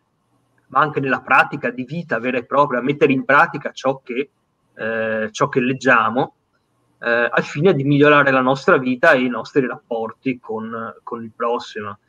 ma 0.68 0.80
anche 0.80 1.00
nella 1.00 1.22
pratica 1.22 1.70
di 1.70 1.84
vita 1.84 2.20
vera 2.20 2.38
e 2.38 2.46
propria, 2.46 2.82
mettere 2.82 3.14
in 3.14 3.26
pratica 3.26 3.72
ciò 3.72 4.02
che, 4.04 4.30
eh, 4.74 5.30
ciò 5.32 5.48
che 5.48 5.60
leggiamo 5.60 6.36
eh, 7.00 7.30
al 7.32 7.44
fine 7.44 7.74
di 7.74 7.84
migliorare 7.84 8.32
la 8.32 8.42
nostra 8.42 8.78
vita 8.78 9.12
e 9.12 9.22
i 9.22 9.30
nostri 9.30 9.68
rapporti 9.68 10.40
con, 10.40 10.96
con 11.04 11.24
il 11.24 11.32
prossimo. 11.36 12.00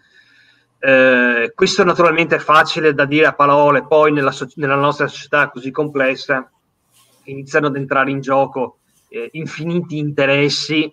Eh, 0.78 1.52
questo 1.54 1.84
naturalmente 1.84 2.36
è 2.36 2.38
facile 2.38 2.94
da 2.94 3.04
dire 3.04 3.26
a 3.26 3.34
parole, 3.34 3.86
poi 3.86 4.12
nella, 4.12 4.32
so- 4.32 4.48
nella 4.54 4.76
nostra 4.76 5.08
società 5.08 5.50
così 5.50 5.70
complessa 5.70 6.50
iniziano 7.24 7.66
ad 7.66 7.76
entrare 7.76 8.10
in 8.10 8.20
gioco 8.20 8.78
eh, 9.08 9.28
infiniti 9.32 9.98
interessi 9.98 10.90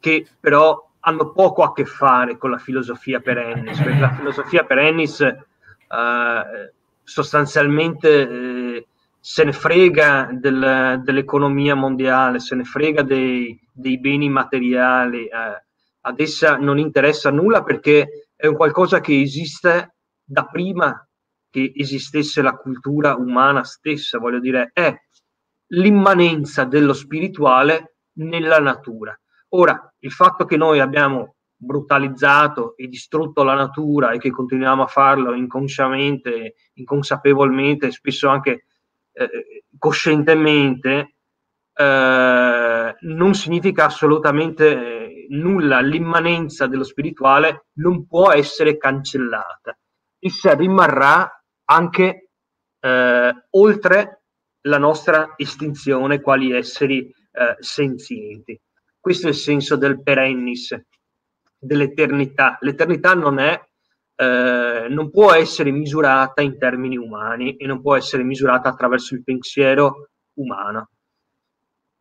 che 0.00 0.26
però 0.40 0.88
hanno 1.00 1.32
poco 1.32 1.62
a 1.62 1.72
che 1.72 1.84
fare 1.84 2.36
con 2.36 2.50
la 2.50 2.58
filosofia 2.58 3.20
per 3.20 3.38
Ennis, 3.38 3.80
perché 3.80 4.00
la 4.00 4.14
filosofia 4.14 4.64
per 4.64 4.78
Ennis 4.78 5.20
eh, 5.20 6.72
sostanzialmente 7.02 8.28
eh, 8.28 8.86
se 9.18 9.44
ne 9.44 9.52
frega 9.52 10.30
del, 10.32 11.00
dell'economia 11.04 11.74
mondiale, 11.74 12.40
se 12.40 12.54
ne 12.54 12.64
frega 12.64 13.02
dei, 13.02 13.58
dei 13.72 13.98
beni 13.98 14.28
materiali, 14.28 15.26
eh, 15.26 15.62
ad 16.02 16.20
essa 16.20 16.56
non 16.56 16.78
interessa 16.78 17.30
nulla 17.30 17.62
perché 17.62 18.30
è 18.34 18.46
un 18.46 18.56
qualcosa 18.56 19.00
che 19.00 19.20
esiste 19.20 19.94
da 20.24 20.46
prima 20.46 21.06
che 21.50 21.72
esistesse 21.74 22.42
la 22.42 22.54
cultura 22.54 23.16
umana 23.16 23.64
stessa, 23.64 24.18
voglio 24.18 24.38
dire, 24.38 24.70
è 24.72 24.94
l'immanenza 25.72 26.64
dello 26.64 26.92
spirituale 26.92 27.96
nella 28.14 28.60
natura. 28.60 29.18
Ora, 29.50 29.94
il 30.00 30.12
fatto 30.12 30.44
che 30.44 30.56
noi 30.56 30.80
abbiamo 30.80 31.36
brutalizzato 31.56 32.74
e 32.76 32.86
distrutto 32.86 33.42
la 33.42 33.54
natura 33.54 34.12
e 34.12 34.18
che 34.18 34.30
continuiamo 34.30 34.82
a 34.82 34.86
farlo 34.86 35.34
inconsciamente, 35.34 36.54
inconsapevolmente, 36.74 37.90
spesso 37.90 38.28
anche 38.28 38.64
eh, 39.12 39.64
coscientemente, 39.78 41.16
eh, 41.74 42.96
non 42.98 43.34
significa 43.34 43.86
assolutamente 43.86 44.70
eh, 44.70 45.26
nulla. 45.30 45.80
L'immanenza 45.80 46.66
dello 46.66 46.84
spirituale 46.84 47.66
non 47.74 48.06
può 48.06 48.32
essere 48.32 48.76
cancellata. 48.76 49.76
Essa 50.18 50.54
rimarrà 50.54 51.28
anche 51.64 52.30
eh, 52.80 53.46
oltre 53.50 54.22
la 54.62 54.78
nostra 54.78 55.34
estinzione 55.36 56.20
quali 56.20 56.52
esseri 56.52 57.06
eh, 57.06 57.56
senzienti. 57.58 58.58
Questo 59.00 59.26
è 59.26 59.30
il 59.30 59.36
senso 59.36 59.76
del 59.76 60.02
perennis, 60.02 60.78
dell'eternità. 61.58 62.58
L'eternità 62.60 63.14
non 63.14 63.38
è 63.38 63.58
eh, 64.20 64.86
non 64.90 65.10
può 65.10 65.32
essere 65.32 65.70
misurata 65.70 66.42
in 66.42 66.58
termini 66.58 66.98
umani 66.98 67.56
e 67.56 67.66
non 67.66 67.80
può 67.80 67.96
essere 67.96 68.22
misurata 68.22 68.68
attraverso 68.68 69.14
il 69.14 69.24
pensiero 69.24 70.10
umano. 70.34 70.90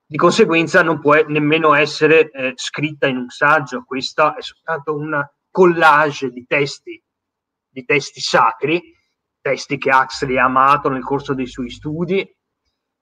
Di 0.06 0.18
conseguenza 0.18 0.84
non 0.84 1.00
può 1.00 1.16
nemmeno 1.28 1.74
essere 1.74 2.30
eh, 2.30 2.52
scritta 2.56 3.08
in 3.08 3.16
un 3.16 3.30
saggio, 3.30 3.86
questa 3.86 4.36
è 4.36 4.42
soltanto 4.42 4.96
una 4.96 5.26
collage 5.50 6.30
di 6.30 6.46
testi, 6.46 7.02
di 7.70 7.86
testi 7.86 8.20
sacri, 8.20 8.82
testi 9.40 9.78
che 9.78 9.92
Huxley 9.92 10.38
ha 10.38 10.44
amato 10.44 10.90
nel 10.90 11.04
corso 11.04 11.34
dei 11.34 11.48
suoi 11.48 11.70
studi 11.70 12.20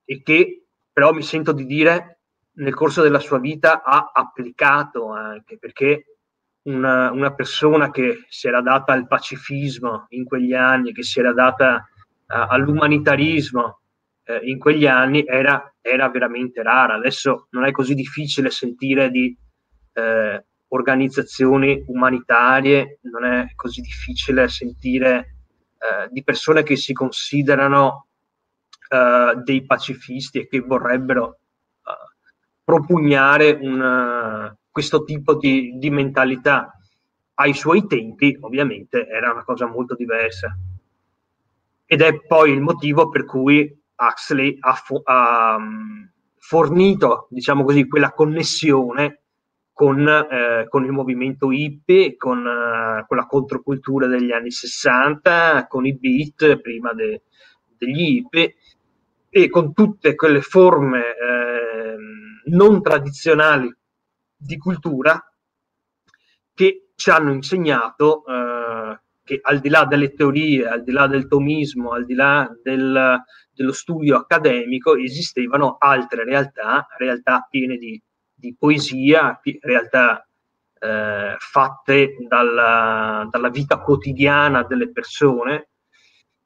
e 0.06 0.22
che 0.22 0.68
però 0.92 1.12
mi 1.12 1.24
sento 1.24 1.54
di 1.54 1.66
dire 1.66 2.17
nel 2.58 2.74
corso 2.74 3.02
della 3.02 3.20
sua 3.20 3.40
vita 3.40 3.84
ha 3.84 4.12
applicato 4.14 5.12
anche 5.12 5.58
perché 5.58 6.18
una, 6.64 7.12
una, 7.12 7.34
persona 7.34 7.92
che 7.92 8.26
si 8.28 8.48
era 8.48 8.62
data 8.62 8.92
al 8.92 9.08
pacifismo 9.08 10.08
in 10.10 10.26
quegli 10.26 10.54
anni, 10.54 10.92
che 10.92 11.04
si 11.04 11.20
era 11.20 11.34
data 11.34 11.76
uh, 11.76 12.46
all'umanitarismo 12.50 13.80
uh, 14.26 14.46
in 14.46 14.60
quegli 14.60 14.86
anni, 14.86 15.24
era, 15.26 15.74
era, 15.82 16.10
veramente 16.10 16.62
rara. 16.64 16.96
Adesso 16.96 17.48
non 17.52 17.66
è 17.66 17.72
così 17.72 17.94
difficile 17.94 18.50
sentire 18.50 19.10
di 19.10 19.38
uh, 19.94 20.44
organizzazioni 20.70 21.86
umanitarie, 21.88 23.00
non 23.04 23.24
è 23.24 23.48
così 23.56 23.82
difficile 23.82 24.48
sentire 24.50 25.32
di 26.10 26.24
persone 26.24 26.64
che 26.64 26.76
si 26.76 26.92
considerano 26.92 28.08
dei 29.44 29.64
pacifisti 29.64 30.40
e 30.40 30.48
che 30.48 30.60
vorrebbero 30.60 31.38
propugnare 32.68 33.58
un, 33.62 34.54
questo 34.70 35.06
tipo 35.06 35.36
di, 35.36 35.78
di 35.78 35.90
mentalità. 35.90 36.78
Ai 37.36 37.54
suoi 37.54 37.88
tempi, 37.88 38.38
ovviamente, 38.42 39.08
era 39.08 39.32
una 39.32 39.46
cosa 39.46 39.68
molto 39.68 39.96
diversa. 39.96 40.54
Ed 41.86 42.02
è 42.02 42.20
poi 42.26 42.52
il 42.52 42.60
motivo 42.60 43.08
per 43.08 43.24
cui 43.24 43.74
Huxley 43.96 44.58
ha, 44.60 44.74
fo- 44.74 45.02
ha 45.06 45.58
mm, 45.58 46.04
fornito, 46.40 47.28
diciamo 47.30 47.64
così, 47.64 47.88
quella 47.88 48.12
connessione 48.12 49.22
con, 49.72 50.06
eh, 50.06 50.66
con, 50.68 50.84
il 50.84 50.92
movimento 50.92 51.54
hippie, 51.54 52.18
con, 52.18 52.40
uh, 52.40 53.06
con, 53.08 53.16
la 53.16 53.28
controcultura 53.28 54.08
degli 54.08 54.34
anni 54.34 54.52
60, 54.52 55.68
con 55.68 55.86
i 55.86 55.96
beat 55.98 56.60
prima 56.60 56.92
de, 56.92 57.22
degli 57.78 58.18
hippie 58.18 58.56
e 59.30 59.48
con 59.50 59.74
tutte 59.74 60.16
quelle 60.16 60.42
forme 60.42 61.00
eh, 61.00 61.96
non 62.50 62.82
tradizionali 62.82 63.74
di 64.36 64.58
cultura 64.58 65.20
che 66.54 66.90
ci 66.96 67.10
hanno 67.10 67.32
insegnato 67.32 68.24
eh, 68.26 69.00
che 69.24 69.40
al 69.42 69.60
di 69.60 69.70
là 69.70 69.86
delle 69.86 70.14
teorie, 70.14 70.68
al 70.68 70.84
di 70.84 70.92
là 70.92 71.06
del 71.06 71.28
tomismo, 71.28 71.92
al 71.92 72.06
di 72.06 72.16
là 72.16 72.50
del, 72.64 73.22
dello 73.52 73.74
studio 73.74 74.16
accademico, 74.16 74.96
esistevano 74.96 75.76
altre 75.78 76.24
realtà, 76.24 76.88
realtà 76.98 77.46
piene 77.50 77.76
di, 77.78 78.02
di 78.34 78.56
poesia, 78.58 79.40
realtà 79.62 80.26
eh, 80.80 81.36
fatte 81.38 82.16
dalla, 82.28 83.28
dalla, 83.30 83.50
vita 83.50 83.80
quotidiana 83.80 84.64
delle 84.64 84.92
persone, 84.92 85.70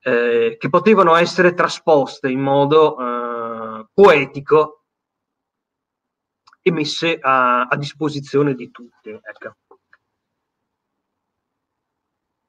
eh, 0.01 0.57
che 0.59 0.69
potevano 0.69 1.15
essere 1.15 1.53
trasposte 1.53 2.29
in 2.29 2.39
modo 2.39 2.97
eh, 2.97 3.85
poetico 3.93 4.80
e 6.61 6.71
messe 6.71 7.17
a, 7.19 7.63
a 7.63 7.75
disposizione 7.75 8.53
di 8.53 8.69
tutti. 8.71 9.09
Ecco. 9.09 9.55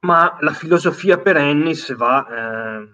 Ma 0.00 0.36
la 0.40 0.52
filosofia 0.52 1.18
per 1.18 1.36
Ennis 1.36 1.94
va, 1.94 2.26
eh, 2.26 2.88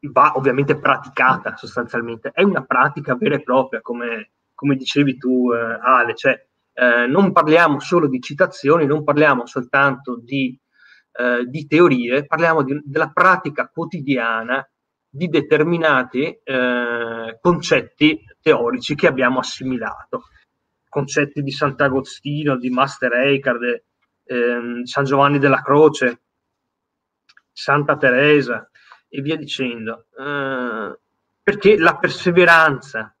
va 0.00 0.32
ovviamente 0.34 0.78
praticata 0.78 1.56
sostanzialmente, 1.56 2.30
è 2.32 2.42
una 2.42 2.64
pratica 2.64 3.14
vera 3.14 3.36
e 3.36 3.42
propria, 3.42 3.80
come, 3.80 4.30
come 4.54 4.74
dicevi 4.74 5.16
tu, 5.16 5.52
eh, 5.52 5.78
Ale, 5.80 6.14
cioè 6.16 6.44
eh, 6.72 7.06
non 7.06 7.30
parliamo 7.32 7.78
solo 7.78 8.08
di 8.08 8.20
citazioni, 8.20 8.84
non 8.84 9.04
parliamo 9.04 9.46
soltanto 9.46 10.16
di, 10.16 10.58
eh, 11.12 11.44
di 11.46 11.66
teorie, 11.68 12.26
parliamo 12.26 12.62
di, 12.62 12.80
della 12.84 13.10
pratica 13.10 13.68
quotidiana 13.68 14.68
di 15.16 15.28
determinati 15.28 16.38
eh, 16.44 17.38
concetti 17.40 18.22
teorici 18.40 18.94
che 18.94 19.06
abbiamo 19.06 19.38
assimilato. 19.38 20.24
Concetti 20.88 21.42
di 21.42 21.50
Sant'Agostino, 21.50 22.56
di 22.56 22.68
Master 22.70 23.12
Eckhart, 23.12 23.84
eh, 24.24 24.80
San 24.84 25.04
Giovanni 25.04 25.38
della 25.38 25.62
Croce, 25.62 26.20
Santa 27.50 27.96
Teresa 27.96 28.68
e 29.08 29.20
via 29.22 29.36
dicendo. 29.36 30.06
Eh, 30.18 30.98
perché 31.42 31.78
la 31.78 31.96
perseveranza 31.96 33.14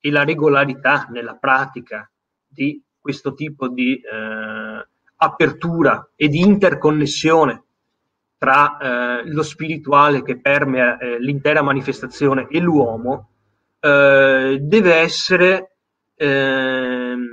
e 0.00 0.10
la 0.10 0.22
regolarità 0.22 1.08
nella 1.10 1.34
pratica 1.34 2.08
di 2.46 2.80
questo 3.00 3.34
tipo 3.34 3.68
di 3.68 4.00
eh, 4.00 4.86
apertura 5.16 6.10
e 6.14 6.28
di 6.28 6.40
interconnessione 6.40 7.64
tra 8.38 8.78
eh, 8.78 9.28
lo 9.28 9.42
spirituale 9.42 10.22
che 10.22 10.40
permea 10.40 10.96
eh, 10.96 11.18
l'intera 11.18 11.60
manifestazione 11.60 12.46
e 12.48 12.60
l'uomo 12.60 13.30
eh, 13.80 14.58
deve 14.60 14.94
essere 14.94 15.76
ehm, 16.14 17.26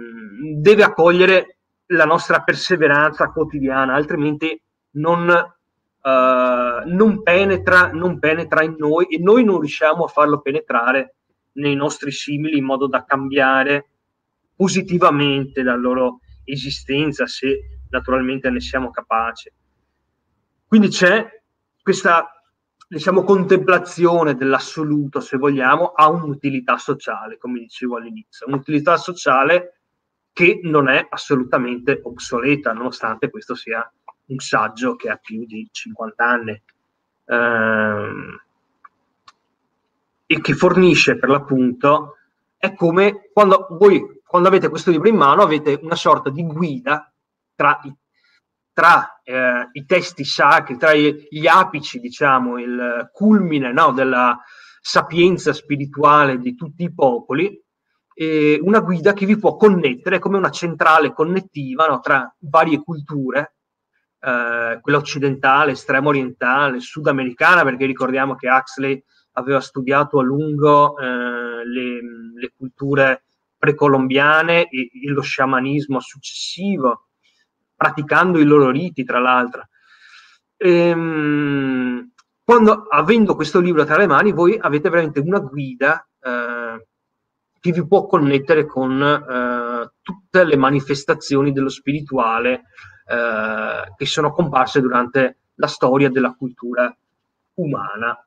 deve 0.57 0.83
accogliere 0.83 1.57
la 1.87 2.05
nostra 2.05 2.41
perseveranza 2.41 3.29
quotidiana 3.29 3.93
altrimenti 3.93 4.59
non, 4.93 5.29
eh, 5.29 6.83
non, 6.85 7.21
penetra, 7.21 7.91
non 7.91 8.17
penetra 8.17 8.63
in 8.63 8.75
noi 8.77 9.05
e 9.05 9.19
noi 9.19 9.43
non 9.43 9.59
riusciamo 9.59 10.05
a 10.05 10.07
farlo 10.07 10.41
penetrare 10.41 11.15
nei 11.53 11.75
nostri 11.75 12.11
simili 12.11 12.57
in 12.57 12.65
modo 12.65 12.87
da 12.87 13.05
cambiare 13.05 13.89
positivamente 14.55 15.61
la 15.61 15.75
loro 15.75 16.19
esistenza 16.43 17.27
se 17.27 17.79
naturalmente 17.89 18.49
ne 18.49 18.59
siamo 18.59 18.89
capaci. 18.89 19.51
Quindi 20.75 20.91
c'è 20.91 21.25
questa 21.81 22.43
diciamo, 22.85 23.23
contemplazione 23.23 24.35
dell'assoluto, 24.35 25.21
se 25.21 25.37
vogliamo, 25.37 25.93
ha 25.93 26.09
un'utilità 26.09 26.77
sociale, 26.77 27.37
come 27.37 27.59
dicevo 27.59 27.95
all'inizio, 27.95 28.45
un'utilità 28.47 28.97
sociale 28.97 29.79
che 30.33 30.59
non 30.63 30.89
è 30.89 31.07
assolutamente 31.09 32.01
obsoleta, 32.03 32.73
nonostante 32.73 33.29
questo 33.29 33.55
sia 33.55 33.89
un 34.25 34.39
saggio 34.39 34.97
che 34.97 35.09
ha 35.09 35.15
più 35.15 35.45
di 35.45 35.65
50 35.71 36.25
anni 36.25 36.61
ehm, 37.23 38.41
e 40.25 40.41
che 40.41 40.53
fornisce 40.55 41.17
per 41.17 41.29
l'appunto, 41.29 42.17
è 42.57 42.73
come 42.73 43.29
quando 43.31 43.67
voi, 43.69 44.21
quando 44.27 44.49
avete 44.49 44.67
questo 44.67 44.91
libro 44.91 45.07
in 45.07 45.15
mano, 45.15 45.41
avete 45.41 45.79
una 45.81 45.95
sorta 45.95 46.29
di 46.29 46.43
guida 46.43 47.09
tra 47.55 47.79
i 47.85 47.95
tra 48.75 49.21
eh, 49.23 49.69
i 49.71 49.85
testi 49.85 50.25
sacri, 50.25 50.77
tra 50.77 50.93
gli 50.93 51.47
apici, 51.47 51.99
diciamo, 51.99 52.59
il 52.59 53.09
culmine 53.13 53.71
no, 53.71 53.93
della 53.93 54.37
sapienza 54.81 55.53
spirituale 55.53 56.37
di 56.39 56.55
tutti 56.55 56.83
i 56.83 56.93
popoli, 56.93 57.57
e 58.13 58.59
una 58.61 58.81
guida 58.81 59.13
che 59.13 59.25
vi 59.25 59.37
può 59.37 59.55
connettere 59.55 60.19
come 60.19 60.37
una 60.37 60.49
centrale 60.49 61.13
connettiva 61.13 61.87
no, 61.87 62.01
tra 62.01 62.35
varie 62.39 62.81
culture, 62.81 63.55
eh, 64.19 64.77
quella 64.81 64.97
occidentale, 64.97 65.71
estrema 65.71 66.09
orientale, 66.09 66.81
sudamericana, 66.81 67.63
perché 67.63 67.85
ricordiamo 67.85 68.35
che 68.35 68.49
Huxley 68.49 69.01
aveva 69.37 69.61
studiato 69.61 70.19
a 70.19 70.23
lungo 70.23 70.97
eh, 70.97 71.05
le, 71.05 71.99
le, 72.35 72.51
culture 72.57 73.23
precolombiane 73.57 74.67
e, 74.67 74.89
e, 75.01 75.09
lo 75.11 75.21
sciamanismo 75.21 76.01
successivo, 76.01 77.04
praticando 77.75 78.39
i 78.39 78.45
loro 78.45 78.69
riti, 78.69 79.03
tra 79.03 79.19
l'altro. 79.19 79.67
Ehm, 80.57 82.11
quando, 82.43 82.85
avendo 82.89 83.35
questo 83.35 83.59
libro 83.59 83.83
tra 83.85 83.97
le 83.97 84.07
mani, 84.07 84.31
voi 84.31 84.57
avete 84.59 84.89
veramente 84.89 85.19
una 85.19 85.39
guida 85.39 86.07
eh, 86.21 86.87
che 87.59 87.71
vi 87.71 87.87
può 87.87 88.05
connettere 88.05 88.65
con 88.65 89.01
eh, 89.01 89.91
tutte 90.01 90.43
le 90.43 90.55
manifestazioni 90.55 91.51
dello 91.51 91.69
spirituale 91.69 92.63
eh, 93.07 93.93
che 93.95 94.05
sono 94.05 94.31
comparse 94.31 94.81
durante 94.81 95.37
la 95.55 95.67
storia 95.67 96.09
della 96.09 96.35
cultura 96.37 96.95
umana 97.55 98.23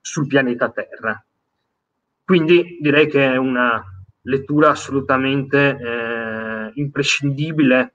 sul 0.00 0.26
pianeta 0.26 0.70
Terra. 0.70 1.22
Quindi 2.24 2.78
direi 2.80 3.08
che 3.08 3.32
è 3.32 3.36
una 3.36 3.82
lettura 4.22 4.70
assolutamente 4.70 5.76
eh, 5.76 6.70
imprescindibile, 6.74 7.94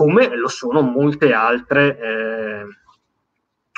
come 0.00 0.34
lo 0.34 0.48
sono 0.48 0.80
molte 0.80 1.34
altre, 1.34 1.98
eh, 1.98 2.64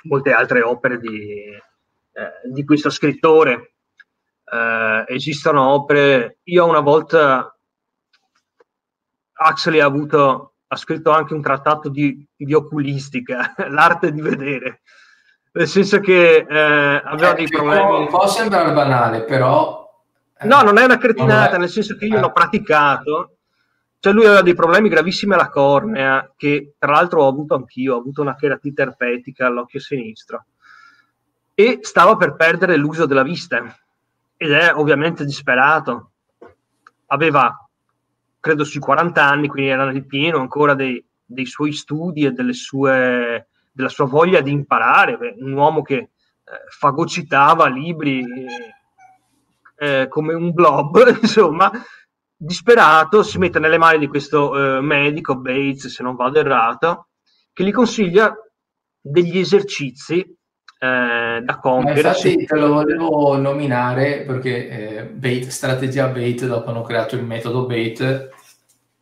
molte 0.04 0.32
altre 0.32 0.62
opere 0.62 1.00
di, 1.00 1.42
eh, 1.50 2.48
di 2.48 2.64
questo 2.64 2.90
scrittore 2.90 3.72
eh, 4.44 5.04
esistono 5.08 5.70
opere. 5.70 6.38
Io 6.44 6.64
una 6.64 6.78
volta 6.78 7.52
Axley 9.32 9.80
ha 9.80 9.84
avuto, 9.84 10.54
ha 10.68 10.76
scritto 10.76 11.10
anche 11.10 11.34
un 11.34 11.42
trattato 11.42 11.88
di, 11.88 12.24
di 12.36 12.54
oculistica, 12.54 13.52
l'arte 13.68 14.12
di 14.12 14.20
vedere, 14.20 14.82
nel 15.54 15.66
senso 15.66 15.98
che 15.98 16.46
eh, 16.48 17.02
aveva 17.04 17.32
eh, 17.32 17.34
dei 17.34 17.48
problemi. 17.48 17.82
Può, 17.82 18.06
può 18.06 18.28
sembrare 18.28 18.72
banale, 18.72 19.24
però. 19.24 19.90
Eh, 20.38 20.46
no, 20.46 20.62
non 20.62 20.78
è 20.78 20.84
una 20.84 20.98
cretinata, 20.98 21.58
nel 21.58 21.68
senso 21.68 21.96
che 21.96 22.04
io 22.04 22.20
l'ho 22.20 22.30
praticato. 22.30 23.38
Cioè 24.02 24.12
lui 24.12 24.24
aveva 24.26 24.42
dei 24.42 24.56
problemi 24.56 24.88
gravissimi 24.88 25.34
alla 25.34 25.48
cornea, 25.48 26.32
che 26.36 26.74
tra 26.76 26.90
l'altro 26.90 27.22
ho 27.22 27.28
avuto 27.28 27.54
anch'io, 27.54 27.94
ho 27.94 27.98
avuto 27.98 28.20
una 28.20 28.34
cheratite 28.34 28.82
erpetica 28.82 29.46
all'occhio 29.46 29.78
sinistro. 29.78 30.46
E 31.54 31.78
stava 31.82 32.16
per 32.16 32.34
perdere 32.34 32.74
l'uso 32.74 33.06
della 33.06 33.22
vista 33.22 33.62
ed 34.36 34.50
è 34.50 34.74
ovviamente 34.74 35.24
disperato. 35.24 36.14
Aveva, 37.06 37.56
credo, 38.40 38.64
sui 38.64 38.80
40 38.80 39.24
anni, 39.24 39.46
quindi 39.46 39.70
era 39.70 39.84
nel 39.84 40.04
pieno 40.04 40.40
ancora 40.40 40.74
dei, 40.74 41.00
dei 41.24 41.46
suoi 41.46 41.70
studi 41.72 42.24
e 42.24 42.52
sue, 42.54 43.46
della 43.70 43.88
sua 43.88 44.06
voglia 44.06 44.40
di 44.40 44.50
imparare. 44.50 45.36
Un 45.38 45.52
uomo 45.52 45.80
che 45.82 45.94
eh, 45.94 46.10
fagocitava 46.76 47.68
libri 47.68 48.26
eh, 49.76 50.08
come 50.08 50.34
un 50.34 50.52
blob, 50.52 51.06
insomma, 51.22 51.70
disperato, 52.44 53.22
si 53.22 53.38
mette 53.38 53.58
nelle 53.58 53.78
mani 53.78 53.98
di 53.98 54.08
questo 54.08 54.76
eh, 54.76 54.80
medico, 54.80 55.36
Bates, 55.36 55.86
se 55.86 56.02
non 56.02 56.16
vado 56.16 56.40
errato, 56.40 57.08
che 57.52 57.64
gli 57.64 57.70
consiglia 57.70 58.34
degli 59.00 59.38
esercizi 59.38 60.18
eh, 60.18 61.40
da 61.42 61.58
compiere. 61.60 62.00
infatti 62.00 62.44
te 62.44 62.56
lo 62.56 62.68
volevo 62.74 63.36
nominare 63.36 64.24
perché 64.26 64.68
eh, 64.68 65.04
Bait, 65.04 65.46
strategia 65.46 66.08
Bait, 66.08 66.44
dopo 66.44 66.70
hanno 66.70 66.82
creato 66.82 67.14
il 67.14 67.24
metodo 67.24 67.66
Bait. 67.66 68.30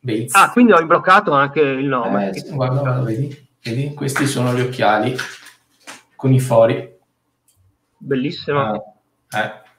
Bates. 0.02 0.34
Ah, 0.34 0.50
quindi 0.50 0.72
ho 0.72 0.80
imbroccato 0.80 1.32
anche 1.32 1.60
il 1.60 1.86
nome. 1.86 2.30
Eh, 2.30 2.50
guarda, 2.52 2.80
guarda, 2.80 3.02
vedi, 3.02 3.48
vedi? 3.62 3.92
Questi 3.92 4.26
sono 4.26 4.54
gli 4.54 4.60
occhiali 4.60 5.14
con 6.16 6.32
i 6.32 6.40
fori. 6.40 6.98
Bellissimo. 7.98 8.96
Ah, 9.28 9.38
eh. 9.38 9.69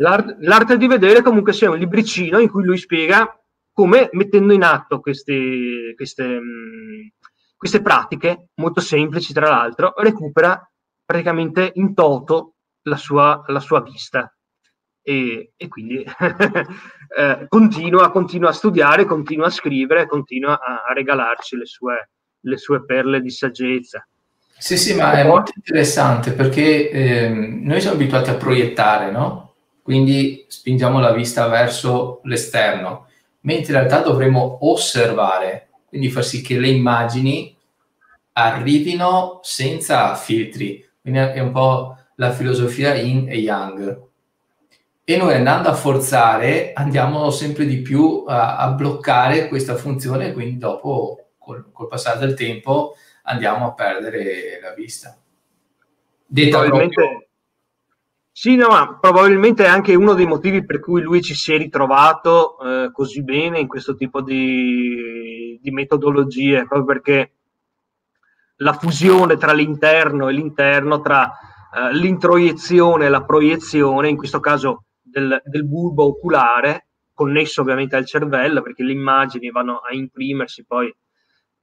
L'arte, 0.00 0.36
l'arte 0.40 0.76
di 0.76 0.86
vedere 0.86 1.22
comunque 1.22 1.52
sia 1.52 1.70
un 1.70 1.78
libricino 1.78 2.38
in 2.38 2.48
cui 2.48 2.64
lui 2.64 2.78
spiega 2.78 3.38
come 3.72 4.08
mettendo 4.12 4.52
in 4.52 4.62
atto 4.62 5.00
queste, 5.00 5.92
queste, 5.94 6.24
mm, 6.24 7.06
queste 7.56 7.82
pratiche 7.82 8.48
molto 8.56 8.80
semplici, 8.80 9.32
tra 9.32 9.48
l'altro, 9.48 9.94
recupera 9.96 10.60
praticamente 11.04 11.72
in 11.74 11.94
toto 11.94 12.54
la 12.82 12.96
sua, 12.96 13.42
la 13.46 13.60
sua 13.60 13.82
vista. 13.82 14.34
E, 15.02 15.52
e 15.56 15.68
quindi 15.68 16.04
eh, 17.16 17.46
continua, 17.48 18.10
continua, 18.10 18.50
a 18.50 18.52
studiare, 18.52 19.04
continua 19.04 19.46
a 19.46 19.50
scrivere, 19.50 20.06
continua 20.06 20.58
a, 20.58 20.84
a 20.88 20.92
regalarci 20.92 21.56
le 21.56 21.66
sue, 21.66 22.10
le 22.40 22.56
sue, 22.56 22.84
perle 22.84 23.20
di 23.20 23.30
saggezza. 23.30 24.06
Sì, 24.56 24.76
sì, 24.76 24.94
ma 24.94 25.12
è 25.12 25.26
molto 25.26 25.52
interessante 25.54 26.32
perché 26.32 26.90
eh, 26.90 27.28
noi 27.28 27.80
siamo 27.80 27.96
abituati 27.96 28.30
a 28.30 28.34
proiettare, 28.34 29.10
no? 29.10 29.49
Quindi 29.90 30.44
spingiamo 30.46 31.00
la 31.00 31.10
vista 31.10 31.48
verso 31.48 32.20
l'esterno, 32.22 33.08
mentre 33.40 33.72
in 33.72 33.78
realtà 33.80 34.02
dovremmo 34.02 34.58
osservare, 34.60 35.70
quindi 35.88 36.08
far 36.10 36.24
sì 36.24 36.42
che 36.42 36.60
le 36.60 36.68
immagini 36.68 37.56
arrivino 38.34 39.40
senza 39.42 40.14
filtri, 40.14 40.88
quindi 41.02 41.18
è 41.18 41.40
un 41.40 41.50
po' 41.50 41.96
la 42.14 42.30
filosofia 42.30 42.94
yin 42.94 43.28
e 43.28 43.38
yang. 43.38 44.00
E 45.02 45.16
noi 45.16 45.34
andando 45.34 45.68
a 45.70 45.74
forzare 45.74 46.72
andiamo 46.72 47.28
sempre 47.30 47.66
di 47.66 47.78
più 47.78 48.22
a, 48.28 48.58
a 48.58 48.70
bloccare 48.70 49.48
questa 49.48 49.74
funzione 49.74 50.32
quindi 50.32 50.56
dopo 50.56 51.30
col, 51.36 51.68
col, 51.72 51.88
passare 51.88 52.20
del 52.20 52.34
tempo 52.34 52.94
andiamo 53.24 53.66
a 53.66 53.72
perdere 53.72 54.60
la 54.62 54.72
vista. 54.72 55.18
Detta 56.24 56.58
probabilmente, 56.60 56.94
proprio... 56.94 57.29
Sì, 58.32 58.56
no, 58.56 58.68
ma 58.68 58.98
probabilmente 58.98 59.64
è 59.64 59.68
anche 59.68 59.94
uno 59.94 60.14
dei 60.14 60.26
motivi 60.26 60.64
per 60.64 60.80
cui 60.80 61.02
lui 61.02 61.20
ci 61.20 61.34
si 61.34 61.52
è 61.52 61.58
ritrovato 61.58 62.58
eh, 62.60 62.90
così 62.92 63.22
bene 63.22 63.58
in 63.58 63.66
questo 63.66 63.94
tipo 63.94 64.22
di, 64.22 65.58
di 65.60 65.70
metodologie, 65.70 66.66
proprio 66.66 66.84
perché 66.84 67.32
la 68.56 68.72
fusione 68.72 69.36
tra 69.36 69.52
l'interno 69.52 70.28
e 70.28 70.32
l'interno, 70.32 71.00
tra 71.00 71.30
eh, 71.72 71.94
l'introiezione 71.94 73.06
e 73.06 73.08
la 73.08 73.24
proiezione, 73.24 74.08
in 74.08 74.16
questo 74.16 74.40
caso 74.40 74.84
del, 75.00 75.40
del, 75.44 75.66
bulbo 75.66 76.04
oculare, 76.04 76.88
connesso 77.14 77.60
ovviamente 77.60 77.96
al 77.96 78.06
cervello, 78.06 78.62
perché 78.62 78.82
le 78.82 78.92
immagini 78.92 79.50
vanno 79.50 79.78
a 79.78 79.94
imprimersi 79.94 80.64
poi. 80.64 80.94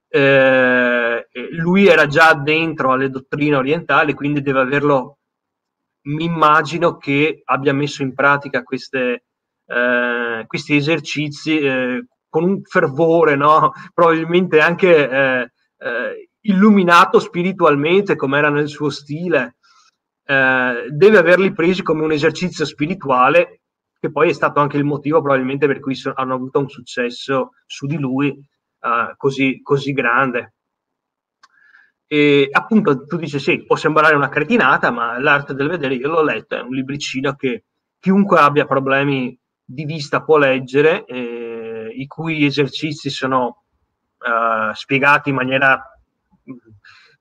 Eh, 0.09 1.27
lui 1.51 1.87
era 1.87 2.07
già 2.07 2.33
dentro 2.33 2.91
alle 2.93 3.09
dottrine 3.09 3.55
orientali, 3.55 4.13
quindi 4.13 4.41
deve 4.41 4.61
averlo, 4.61 5.17
mi 6.07 6.25
immagino 6.25 6.97
che 6.97 7.41
abbia 7.45 7.73
messo 7.73 8.01
in 8.03 8.13
pratica 8.13 8.63
queste, 8.63 9.25
eh, 9.65 10.43
questi 10.47 10.75
esercizi 10.75 11.59
eh, 11.59 12.05
con 12.29 12.43
un 12.43 12.61
fervore, 12.63 13.35
no? 13.35 13.71
probabilmente 13.93 14.59
anche 14.59 15.09
eh, 15.09 15.51
eh, 15.77 16.29
illuminato 16.41 17.19
spiritualmente 17.19 18.15
come 18.15 18.37
era 18.37 18.49
nel 18.49 18.67
suo 18.67 18.89
stile, 18.89 19.57
eh, 20.25 20.87
deve 20.89 21.17
averli 21.17 21.53
presi 21.53 21.83
come 21.83 22.03
un 22.03 22.11
esercizio 22.11 22.65
spirituale, 22.65 23.61
che 23.99 24.11
poi 24.11 24.29
è 24.29 24.33
stato 24.33 24.59
anche 24.59 24.77
il 24.77 24.83
motivo 24.85 25.21
probabilmente 25.21 25.67
per 25.67 25.79
cui 25.79 25.95
so- 25.95 26.13
hanno 26.15 26.35
avuto 26.35 26.59
un 26.59 26.69
successo 26.69 27.51
su 27.65 27.87
di 27.87 27.97
lui 27.97 28.29
eh, 28.29 29.13
così, 29.17 29.61
così 29.61 29.91
grande. 29.91 30.53
E 32.07 32.47
appunto 32.49 33.05
tu 33.05 33.17
dici 33.17 33.37
sì, 33.37 33.63
può 33.65 33.75
sembrare 33.75 34.15
una 34.15 34.29
cretinata, 34.29 34.91
ma 34.91 35.19
l'arte 35.19 35.53
del 35.53 35.67
vedere 35.67 35.95
io 35.95 36.09
l'ho 36.09 36.23
letto, 36.23 36.55
è 36.55 36.61
un 36.61 36.73
libricino 36.73 37.35
che 37.35 37.65
chiunque 37.99 38.39
abbia 38.39 38.65
problemi 38.65 39.37
di 39.63 39.83
vista 39.83 40.23
può 40.23 40.37
leggere, 40.37 41.03
eh, 41.05 41.89
i 41.93 42.07
cui 42.07 42.45
esercizi 42.45 43.09
sono 43.09 43.63
uh, 44.17 44.73
spiegati 44.73 45.29
in 45.29 45.35
maniera 45.35 45.81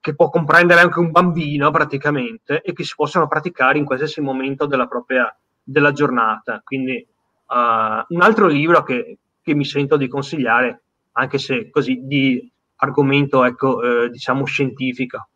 che 0.00 0.14
può 0.14 0.30
comprendere 0.30 0.80
anche 0.80 1.00
un 1.00 1.10
bambino 1.10 1.70
praticamente 1.72 2.62
e 2.62 2.72
che 2.72 2.84
si 2.84 2.94
possono 2.94 3.26
praticare 3.26 3.78
in 3.78 3.84
qualsiasi 3.84 4.20
momento 4.20 4.66
della 4.66 4.86
propria 4.86 5.36
della 5.62 5.90
giornata. 5.90 6.60
Quindi 6.62 7.04
uh, 7.46 8.14
un 8.14 8.22
altro 8.22 8.46
libro 8.46 8.82
che, 8.84 9.18
che, 9.42 9.54
mi 9.54 9.64
sento 9.64 9.96
di 9.96 10.06
consigliare, 10.06 10.82
anche 11.12 11.38
se 11.38 11.70
così 11.70 12.02
di 12.04 12.52
argomento 12.76 13.44
ecco, 13.44 13.82
eh, 13.82 14.10
diciamo 14.10 14.44
scientifico. 14.44 15.28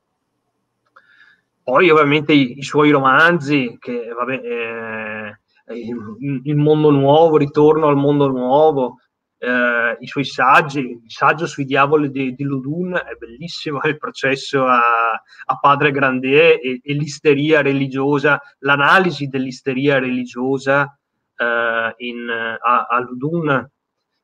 Poi 1.63 1.91
ovviamente 1.91 2.33
i, 2.33 2.59
i 2.59 2.63
suoi 2.63 2.91
romanzi, 2.91 3.77
che 3.79 4.09
vabbè, 4.09 4.33
eh, 4.33 5.39
il, 5.75 6.41
il, 6.45 6.57
mondo 6.57 6.91
nuovo, 6.91 7.37
ritorno 7.37 7.87
al 7.87 7.97
mondo 7.97 8.29
nuovo, 8.29 8.97
eh, 9.39 9.97
i 9.99 10.07
suoi 10.07 10.25
saggi, 10.25 10.81
il 10.81 11.01
saggio 11.07 11.47
sui 11.47 11.65
diavoli 11.65 12.11
di, 12.11 12.35
di 12.35 12.45
Ludun 12.45 12.95
è 12.95 13.15
bellissimo, 13.19 13.81
il 13.85 13.97
processo 13.97 14.67
a, 14.67 15.11
a 15.11 15.59
padre 15.61 15.91
Grandier 15.91 16.59
e, 16.63 16.81
e, 16.83 16.93
l'isteria 16.95 17.63
religiosa, 17.63 18.41
l'analisi 18.61 19.29
dell'isteria 19.29 19.99
religiosa 19.99 20.95
eh, 21.37 21.95
in, 21.99 22.29
a, 22.29 22.87
a, 22.89 23.01
Ludun, 23.01 23.71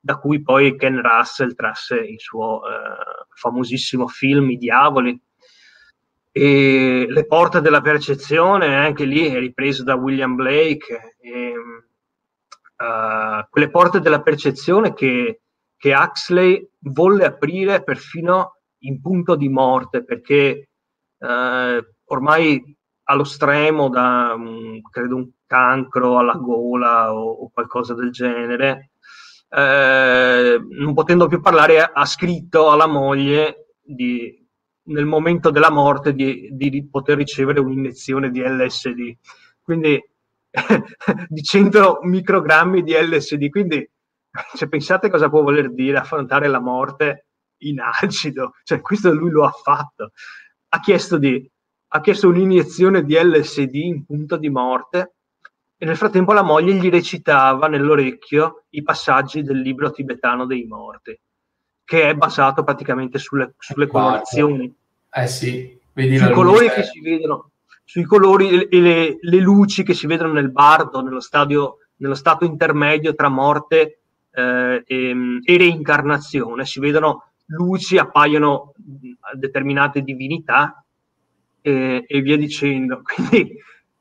da 0.07 0.19
cui 0.19 0.41
poi 0.41 0.77
Ken 0.77 1.03
Russell 1.03 1.57
trasse 1.57 1.97
il 1.97 2.21
suo 2.21 2.65
eh, 2.65 3.27
famosissimo 3.35 4.07
film 4.07 4.51
I 4.51 4.57
Diavoli. 4.57 5.21
E 6.31 7.07
Le 7.09 7.27
porte 7.27 7.61
della 7.61 7.81
percezione, 7.81 8.77
anche 8.77 9.05
lì 9.05 9.27
è 9.27 9.39
ripreso 9.41 9.83
da 9.83 9.97
William 9.97 10.37
Blake. 10.37 11.17
E, 11.19 11.53
uh, 12.77 13.47
quelle 13.51 13.71
porte 13.71 13.99
della 13.99 14.23
percezione 14.23 14.95
che, 14.95 15.41
che 15.77 15.95
Huxley 15.95 16.71
volle 16.79 17.25
aprire 17.25 17.83
perfino 17.83 18.59
in 18.85 19.01
punto 19.01 19.35
di 19.35 19.49
morte, 19.49 20.05
perché 20.05 20.69
uh, 21.19 21.85
ormai 22.05 22.77
allo 23.09 23.25
stremo 23.25 23.89
da 23.89 24.35
um, 24.37 24.81
credo 24.83 25.17
un 25.17 25.31
cancro 25.47 26.19
alla 26.19 26.35
gola 26.35 27.13
o, 27.13 27.31
o 27.31 27.51
qualcosa 27.51 27.95
del 27.95 28.11
genere, 28.11 28.91
eh, 29.49 30.61
non 30.69 30.95
potendo 30.95 31.27
più 31.29 31.41
parlare, 31.41 31.81
ha 31.81 32.05
scritto 32.05 32.71
alla 32.71 32.87
moglie 32.87 33.75
di, 33.83 34.45
nel 34.85 35.07
momento 35.07 35.51
della 35.51 35.71
morte 35.71 36.13
di, 36.15 36.49
di 36.53 36.89
poter 36.89 37.17
ricevere 37.17 37.61
un'iniezione 37.61 38.31
di 38.31 38.41
LSD. 38.41 39.17
Quindi 39.63 40.01
di 41.29 41.43
100 41.43 42.01
microgrammi 42.03 42.83
di 42.83 42.93
LSD. 42.93 43.49
Quindi 43.49 43.89
cioè, 44.57 44.69
pensate 44.69 45.11
cosa 45.11 45.29
può 45.29 45.43
voler 45.43 45.73
dire 45.73 45.99
affrontare 45.99 46.49
la 46.49 46.61
morte 46.61 47.27
in 47.59 47.81
acido. 47.81 48.53
Cioè, 48.63 48.81
questo 48.81 49.13
lui 49.13 49.31
lo 49.31 49.45
ha 49.45 49.51
fatto. 49.51 50.11
Ha 50.69 50.81
chiesto, 50.81 51.19
di, 51.19 51.49
ha 51.89 52.01
chiesto 52.01 52.29
un'iniezione 52.29 53.05
di 53.05 53.15
LSD 53.15 53.75
in 53.75 54.05
punto 54.05 54.37
di 54.37 54.51
morte 54.51 55.16
e 55.79 55.85
nel 55.85 55.97
frattempo 55.97 56.33
la 56.33 56.43
moglie 56.43 56.74
gli 56.74 56.89
recitava 56.89 57.68
nell'orecchio 57.68 58.64
i 58.70 58.83
passaggi 58.83 59.43
del 59.43 59.61
libro 59.61 59.91
tibetano 59.91 60.47
dei 60.47 60.64
morti, 60.64 61.18
che 61.85 62.09
è 62.09 62.14
basato 62.14 62.64
praticamente 62.64 63.18
sulle, 63.18 63.55
sulle 63.59 63.87
colorazioni. 63.87 64.74
Eh 65.12 65.27
sì, 65.27 65.79
vedi 65.93 66.16
sui 66.16 66.33
colori 66.33 66.70
che 66.70 66.83
si 66.83 67.01
vedono, 67.01 67.51
sui 67.85 68.05
colori 68.05 68.66
e 68.68 68.81
le, 68.81 69.18
le, 69.20 69.39
luci 69.39 69.83
che 69.83 69.93
si 69.93 70.07
vedono 70.07 70.33
nel 70.33 70.51
bardo, 70.51 71.03
nello, 71.03 71.20
stadio, 71.20 71.79
nello 71.97 72.14
stato 72.14 72.47
intermedio 72.47 73.14
tra 73.14 73.29
morte 73.29 74.01
eh, 74.31 74.83
e, 74.87 75.41
e 75.45 75.57
reincarnazione. 75.59 76.64
Si 76.64 76.81
vedono 76.81 77.33
luci, 77.47 77.99
appaiono 77.99 78.72
determinate 79.35 80.01
divinità 80.01 80.83
e, 81.61 82.05
e 82.07 82.20
via 82.22 82.37
dicendo. 82.39 83.03
Quindi 83.05 83.57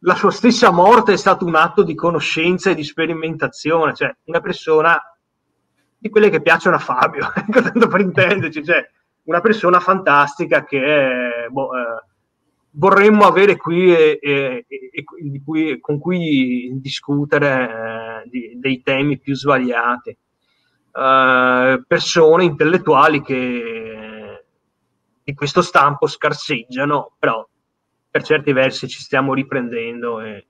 la 0.06 0.16
sua 0.16 0.32
stessa 0.32 0.72
morte 0.72 1.14
è 1.14 1.18
stato 1.18 1.46
un 1.46 1.56
atto 1.56 1.84
di 1.84 1.96
conoscenza 1.96 2.70
e 2.70 2.76
di 2.76 2.84
sperimentazione, 2.84 3.94
cioè 3.94 4.16
una 4.26 4.40
persona 4.40 5.00
di 5.98 6.10
quelle 6.10 6.30
che 6.30 6.42
piacciono 6.42 6.76
a 6.76 6.80
Fabio, 6.80 7.32
ecco, 7.34 7.62
tanto 7.62 7.88
per 7.88 8.02
intenderci, 8.02 8.64
cioè 8.64 8.88
una 9.24 9.42
persona 9.42 9.80
fantastica 9.80 10.64
che 10.64 11.48
boh, 11.50 11.76
eh, 11.76 12.04
vorremmo 12.72 13.26
avere 13.26 13.56
qui 13.56 13.96
e, 13.96 14.20
e, 14.22 14.66
e 14.68 15.04
cui, 15.44 15.80
con 15.80 15.98
cui 15.98 16.70
discutere 16.80 18.24
eh, 18.26 18.30
di, 18.30 18.60
dei 18.60 18.82
temi 18.84 19.18
più 19.20 19.36
svariati. 19.36 20.16
Uh, 20.96 21.84
persone 21.86 22.46
intellettuali 22.46 23.22
che 23.22 24.46
di 25.22 25.34
questo 25.34 25.62
stampo 25.62 26.08
scarseggiano, 26.08 27.16
però 27.20 27.46
per 28.16 28.24
certi 28.24 28.54
versi 28.54 28.88
ci 28.88 29.02
stiamo 29.02 29.34
riprendendo 29.34 30.22
e, 30.22 30.48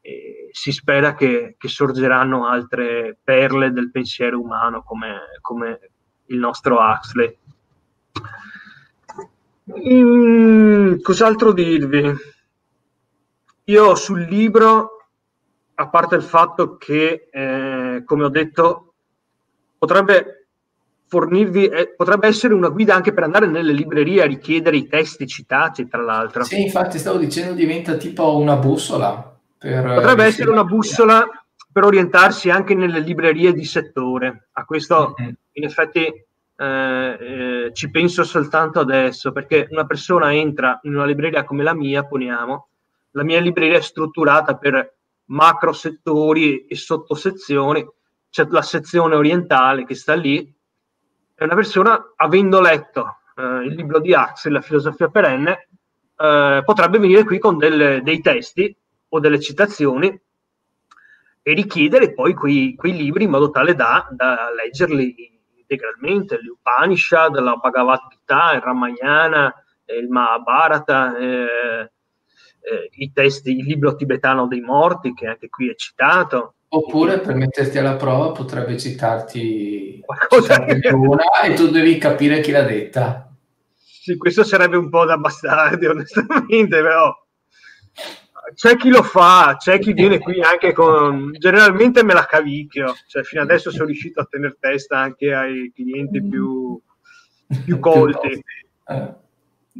e 0.00 0.48
si 0.52 0.72
spera 0.72 1.14
che, 1.14 1.54
che, 1.58 1.68
sorgeranno 1.68 2.46
altre 2.46 3.18
perle 3.22 3.72
del 3.72 3.90
pensiero 3.90 4.40
umano 4.40 4.82
come, 4.82 5.18
come 5.42 5.90
il 6.28 6.38
nostro 6.38 6.78
Huxley. 6.78 7.38
Mm, 9.86 11.00
cos'altro 11.02 11.52
dirvi? 11.52 12.10
Io 13.64 13.94
sul 13.96 14.22
libro, 14.22 15.08
a 15.74 15.88
parte 15.90 16.14
il 16.14 16.22
fatto 16.22 16.78
che, 16.78 17.28
eh, 17.30 18.02
come 18.02 18.24
ho 18.24 18.30
detto, 18.30 18.94
potrebbe 19.76 20.43
fornirvi, 21.14 21.66
eh, 21.68 21.94
potrebbe 21.96 22.26
essere 22.26 22.54
una 22.54 22.70
guida 22.70 22.92
anche 22.96 23.12
per 23.12 23.22
andare 23.22 23.46
nelle 23.46 23.72
librerie 23.72 24.22
a 24.22 24.26
richiedere 24.26 24.76
i 24.76 24.88
testi 24.88 25.28
citati, 25.28 25.86
tra 25.86 26.02
l'altro. 26.02 26.42
Sì, 26.42 26.60
infatti 26.60 26.98
stavo 26.98 27.18
dicendo 27.18 27.54
diventa 27.54 27.94
tipo 27.94 28.36
una 28.36 28.56
bussola. 28.56 29.32
Eh, 29.60 29.80
potrebbe 29.80 30.24
essere 30.24 30.50
una 30.50 30.64
bussola 30.64 31.24
per 31.72 31.84
orientarsi 31.84 32.50
anche 32.50 32.74
nelle 32.74 32.98
librerie 32.98 33.52
di 33.52 33.64
settore. 33.64 34.48
A 34.54 34.64
questo 34.64 35.14
mm-hmm. 35.20 35.32
in 35.52 35.64
effetti 35.64 36.00
eh, 36.56 37.16
eh, 37.20 37.70
ci 37.72 37.90
penso 37.90 38.24
soltanto 38.24 38.80
adesso, 38.80 39.30
perché 39.30 39.68
una 39.70 39.86
persona 39.86 40.34
entra 40.34 40.80
in 40.82 40.96
una 40.96 41.06
libreria 41.06 41.44
come 41.44 41.62
la 41.62 41.74
mia, 41.74 42.04
poniamo, 42.04 42.68
la 43.12 43.22
mia 43.22 43.40
libreria 43.40 43.78
è 43.78 43.82
strutturata 43.82 44.56
per 44.56 44.94
macro 45.26 45.72
settori 45.72 46.66
e 46.66 46.74
sottosezioni, 46.74 47.86
c'è 48.30 48.46
la 48.48 48.62
sezione 48.62 49.14
orientale 49.14 49.84
che 49.84 49.94
sta 49.94 50.14
lì, 50.14 50.52
è 51.44 51.46
una 51.46 51.54
persona, 51.54 52.12
avendo 52.16 52.60
letto 52.60 53.18
eh, 53.36 53.66
il 53.66 53.74
libro 53.74 54.00
di 54.00 54.14
Axel, 54.14 54.52
La 54.52 54.60
filosofia 54.60 55.08
perenne, 55.08 55.68
eh, 56.16 56.62
potrebbe 56.64 56.98
venire 56.98 57.24
qui 57.24 57.38
con 57.38 57.58
del, 57.58 58.02
dei 58.02 58.20
testi 58.20 58.74
o 59.08 59.20
delle 59.20 59.40
citazioni 59.40 60.20
e 61.46 61.52
richiedere 61.52 62.14
poi 62.14 62.32
quei, 62.34 62.74
quei 62.74 62.96
libri 62.96 63.24
in 63.24 63.30
modo 63.30 63.50
tale 63.50 63.74
da, 63.74 64.08
da 64.10 64.50
leggerli 64.50 65.32
integralmente, 65.56 66.40
l'Upanishad, 66.40 67.38
la 67.38 67.56
Bhagavad 67.56 68.00
Gita, 68.08 68.52
il 68.54 68.60
Ramayana, 68.60 69.54
il 69.86 70.08
Mahabharata, 70.08 71.16
eh, 71.18 71.92
eh, 72.60 72.88
i 72.92 73.12
testi, 73.12 73.58
il 73.58 73.66
libro 73.66 73.94
tibetano 73.94 74.46
dei 74.46 74.60
morti, 74.60 75.12
che 75.12 75.26
anche 75.26 75.50
qui 75.50 75.68
è 75.68 75.74
citato, 75.74 76.54
Oppure 76.74 77.20
per 77.20 77.36
metterti 77.36 77.78
alla 77.78 77.94
prova 77.94 78.32
potrebbe 78.32 78.76
citarti, 78.76 80.00
una 80.92 81.40
e 81.42 81.54
tu 81.54 81.68
devi 81.68 81.98
capire 81.98 82.40
chi 82.40 82.50
l'ha 82.50 82.62
detta. 82.62 83.32
Sì, 83.76 84.16
questo 84.16 84.42
sarebbe 84.42 84.76
un 84.76 84.88
po' 84.88 85.04
da 85.04 85.16
bastardi, 85.16 85.86
onestamente, 85.86 86.82
però 86.82 87.14
c'è 88.54 88.76
chi 88.76 88.88
lo 88.88 89.04
fa, 89.04 89.54
c'è 89.56 89.78
chi 89.78 89.92
viene 89.92 90.18
qui 90.18 90.40
anche 90.40 90.72
con... 90.72 91.30
Generalmente 91.38 92.02
me 92.02 92.12
la 92.12 92.26
cavicchio, 92.26 92.94
cioè 93.06 93.22
fino 93.22 93.42
adesso 93.42 93.70
sono 93.70 93.86
riuscito 93.86 94.20
a 94.20 94.26
tenere 94.28 94.56
testa 94.58 94.98
anche 94.98 95.32
ai 95.32 95.72
clienti 95.72 96.22
più, 96.22 96.78
più 97.64 97.78
colti. 97.78 98.42
Eh 98.88 99.22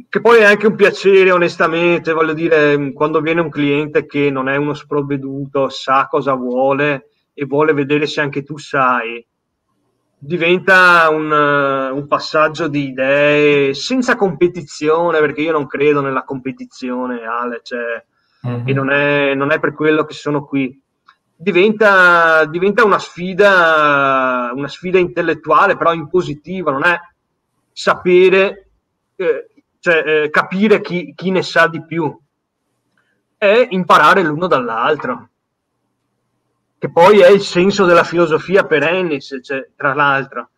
che 0.09 0.19
poi 0.19 0.39
è 0.39 0.43
anche 0.43 0.67
un 0.67 0.75
piacere, 0.75 1.31
onestamente, 1.31 2.11
voglio 2.11 2.33
dire, 2.33 2.91
quando 2.91 3.21
viene 3.21 3.39
un 3.39 3.49
cliente 3.49 4.05
che 4.05 4.29
non 4.29 4.49
è 4.49 4.57
uno 4.57 4.73
sprovveduto, 4.73 5.69
sa 5.69 6.07
cosa 6.09 6.33
vuole 6.33 7.09
e 7.33 7.45
vuole 7.45 7.73
vedere 7.73 8.05
se 8.05 8.19
anche 8.19 8.43
tu 8.43 8.57
sai, 8.57 9.25
diventa 10.17 11.07
un, 11.09 11.31
un 11.31 12.07
passaggio 12.07 12.67
di 12.67 12.87
idee 12.87 13.73
senza 13.73 14.17
competizione, 14.17 15.19
perché 15.19 15.41
io 15.41 15.53
non 15.53 15.65
credo 15.65 16.01
nella 16.01 16.23
competizione, 16.23 17.23
Ale, 17.23 17.61
cioè, 17.63 18.03
mm-hmm. 18.47 18.67
e 18.67 18.73
non 18.73 18.91
è, 18.91 19.33
non 19.33 19.51
è 19.51 19.59
per 19.59 19.73
quello 19.73 20.03
che 20.03 20.13
sono 20.13 20.43
qui. 20.43 20.77
Diventa, 21.37 22.45
diventa 22.45 22.83
una 22.83 22.99
sfida, 22.99 24.51
una 24.53 24.67
sfida 24.67 24.97
intellettuale, 24.97 25.77
però 25.77 25.93
in 25.93 26.09
positivo, 26.09 26.71
non 26.71 26.83
è 26.85 26.97
sapere 27.71 28.69
eh, 29.15 29.49
cioè 29.85 30.23
eh, 30.23 30.29
capire 30.31 30.81
chi, 30.81 31.13
chi, 31.15 31.29
ne 31.29 31.43
sa 31.43 31.67
di 31.67 31.85
più 31.85 32.11
e 33.37 33.67
imparare 33.69 34.23
l'uno 34.23 34.47
dall'altro, 34.47 35.29
che 36.79 36.89
poi 36.89 37.19
è 37.19 37.29
il 37.29 37.41
senso 37.41 37.85
della 37.85 38.03
filosofia 38.03 38.65
per 38.65 38.81
Ennis, 38.81 39.37
cioè, 39.43 39.69
tra 39.75 39.93
l'altro, 39.93 40.49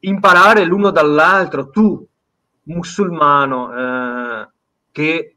imparare 0.00 0.66
l'uno 0.66 0.90
dall'altro, 0.90 1.70
tu 1.70 2.06
musulmano, 2.64 3.72
eh, 3.74 4.48
che 4.92 5.36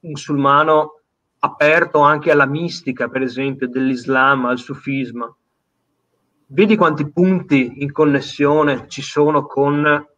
musulmano 0.00 1.00
aperto 1.40 1.98
anche 1.98 2.30
alla 2.30 2.46
mistica, 2.46 3.08
per 3.08 3.20
esempio, 3.20 3.68
dell'Islam, 3.68 4.46
al 4.46 4.58
sufismo, 4.58 5.36
vedi 6.46 6.76
quanti 6.76 7.10
punti 7.10 7.82
in 7.82 7.92
connessione 7.92 8.88
ci 8.88 9.02
sono 9.02 9.44
con 9.44 10.08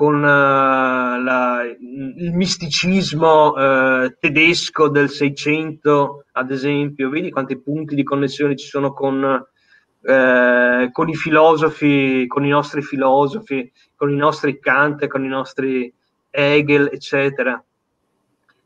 con 0.00 0.14
uh, 0.14 0.99
la, 1.20 1.62
il 1.62 2.32
misticismo 2.32 3.52
uh, 3.52 4.14
tedesco 4.18 4.88
del 4.88 5.08
Seicento, 5.08 6.24
ad 6.32 6.50
esempio, 6.50 7.10
vedi 7.10 7.30
quanti 7.30 7.58
punti 7.58 7.94
di 7.94 8.02
connessione 8.02 8.56
ci 8.56 8.66
sono 8.66 8.92
con, 8.92 9.22
uh, 9.22 10.90
con 10.90 11.08
i 11.08 11.14
filosofi, 11.14 12.26
con 12.26 12.44
i 12.44 12.48
nostri 12.48 12.82
filosofi, 12.82 13.70
con 13.94 14.10
i 14.10 14.16
nostri 14.16 14.58
Kant, 14.58 15.06
con 15.06 15.24
i 15.24 15.28
nostri 15.28 15.92
Hegel, 16.30 16.90
eccetera. 16.92 17.62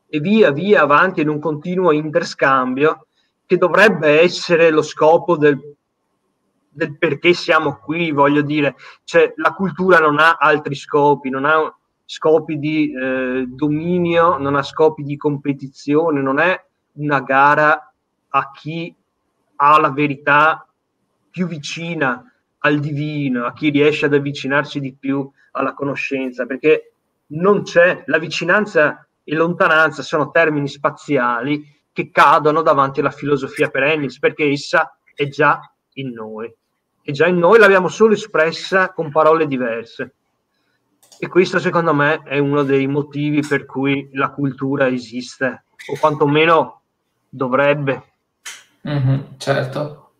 E 0.07 0.19
via 0.19 0.51
via 0.51 0.81
avanti 0.81 1.21
in 1.21 1.29
un 1.29 1.39
continuo 1.39 1.91
interscambio 1.91 3.07
che 3.45 3.57
dovrebbe 3.57 4.21
essere 4.21 4.71
lo 4.71 4.81
scopo 4.81 5.37
del, 5.37 5.59
del 6.69 6.97
perché 6.97 7.33
siamo 7.33 7.77
qui, 7.77 8.11
voglio 8.11 8.41
dire, 8.41 8.75
cioè 9.03 9.33
la 9.35 9.53
cultura 9.53 9.99
non 9.99 10.19
ha 10.19 10.37
altri 10.39 10.75
scopi, 10.75 11.29
non 11.29 11.45
ha 11.45 11.75
scopi 12.05 12.59
di 12.59 12.93
eh, 12.93 13.45
dominio, 13.47 14.37
non 14.37 14.55
ha 14.55 14.63
scopi 14.63 15.03
di 15.03 15.17
competizione, 15.17 16.21
non 16.21 16.39
è 16.39 16.63
una 16.93 17.19
gara 17.21 17.91
a 18.29 18.51
chi 18.51 18.93
ha 19.57 19.79
la 19.79 19.91
verità 19.91 20.67
più 21.29 21.47
vicina 21.47 22.31
al 22.59 22.79
divino, 22.79 23.45
a 23.45 23.53
chi 23.53 23.69
riesce 23.69 24.05
ad 24.05 24.13
avvicinarsi 24.13 24.79
di 24.79 24.93
più 24.93 25.29
alla 25.51 25.73
conoscenza, 25.73 26.45
perché 26.45 26.93
non 27.27 27.63
c'è 27.63 28.03
la 28.07 28.17
vicinanza 28.17 29.07
e 29.23 29.35
lontananza 29.35 30.01
sono 30.01 30.29
termini 30.29 30.67
spaziali 30.67 31.73
che 31.91 32.11
cadono 32.11 32.61
davanti 32.61 32.99
alla 32.99 33.11
filosofia 33.11 33.69
per 33.69 33.83
Ennis, 33.83 34.19
perché 34.19 34.45
essa 34.45 34.97
è 35.13 35.27
già 35.27 35.59
in 35.93 36.11
noi. 36.11 36.53
È 37.01 37.11
già 37.11 37.27
in 37.27 37.37
noi, 37.37 37.59
l'abbiamo 37.59 37.87
solo 37.87 38.13
espressa 38.13 38.91
con 38.91 39.11
parole 39.11 39.47
diverse. 39.47 40.13
E 41.19 41.27
questo 41.27 41.59
secondo 41.59 41.93
me 41.93 42.21
è 42.23 42.37
uno 42.37 42.63
dei 42.63 42.87
motivi 42.87 43.41
per 43.41 43.65
cui 43.65 44.09
la 44.13 44.29
cultura 44.29 44.87
esiste, 44.87 45.65
o 45.91 45.97
quantomeno 45.99 46.81
dovrebbe. 47.29 48.03
Mm-hmm, 48.87 49.19
certo, 49.37 50.11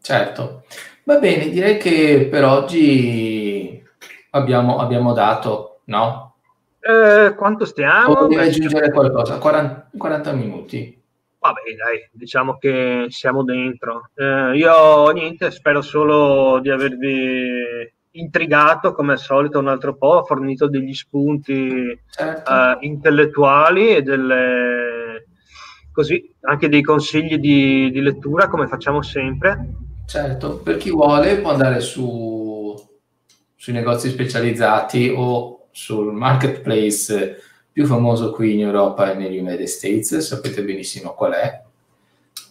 certo. 0.00 0.64
Va 1.04 1.18
bene, 1.18 1.48
direi 1.48 1.78
che 1.78 2.28
per 2.30 2.44
oggi 2.44 3.82
abbiamo, 4.30 4.78
abbiamo 4.78 5.12
dato, 5.12 5.80
no? 5.84 6.34
Eh, 6.80 7.34
quanto 7.34 7.64
stiamo? 7.64 8.12
O 8.12 8.26
devi 8.26 8.42
aggiungere 8.42 8.90
qualcosa? 8.90 9.38
40, 9.38 9.90
40 9.96 10.32
minuti. 10.32 10.98
Vabbè, 11.38 11.60
dai, 11.76 12.08
diciamo 12.12 12.58
che 12.58 13.06
siamo 13.08 13.42
dentro. 13.42 14.10
Eh, 14.14 14.56
io 14.56 15.10
niente, 15.10 15.50
spero 15.50 15.80
solo 15.80 16.58
di 16.60 16.70
avervi 16.70 17.92
intrigato 18.12 18.92
come 18.92 19.12
al 19.12 19.18
solito 19.18 19.58
un 19.58 19.68
altro 19.68 19.96
po', 19.96 20.18
ha 20.18 20.24
fornito 20.24 20.68
degli 20.68 20.94
spunti 20.94 21.98
certo. 22.10 22.50
uh, 22.50 22.84
intellettuali 22.84 23.94
e 23.94 24.02
delle, 24.02 25.26
così, 25.92 26.34
anche 26.40 26.68
dei 26.68 26.82
consigli 26.82 27.38
di, 27.38 27.90
di, 27.90 28.00
lettura 28.00 28.48
come 28.48 28.66
facciamo 28.66 29.02
sempre. 29.02 29.74
Certo, 30.06 30.58
per 30.58 30.76
chi 30.76 30.90
vuole 30.90 31.36
può 31.38 31.50
andare 31.50 31.80
su, 31.80 32.74
sui 33.54 33.72
negozi 33.72 34.08
specializzati 34.08 35.12
o 35.14 35.68
sul 35.70 36.12
marketplace 36.12 37.36
più 37.70 37.86
famoso 37.86 38.32
qui 38.32 38.54
in 38.54 38.62
Europa 38.62 39.12
e 39.12 39.14
negli 39.14 39.38
United 39.38 39.66
States, 39.66 40.18
sapete 40.18 40.64
benissimo 40.64 41.14
qual 41.14 41.32
è. 41.32 41.62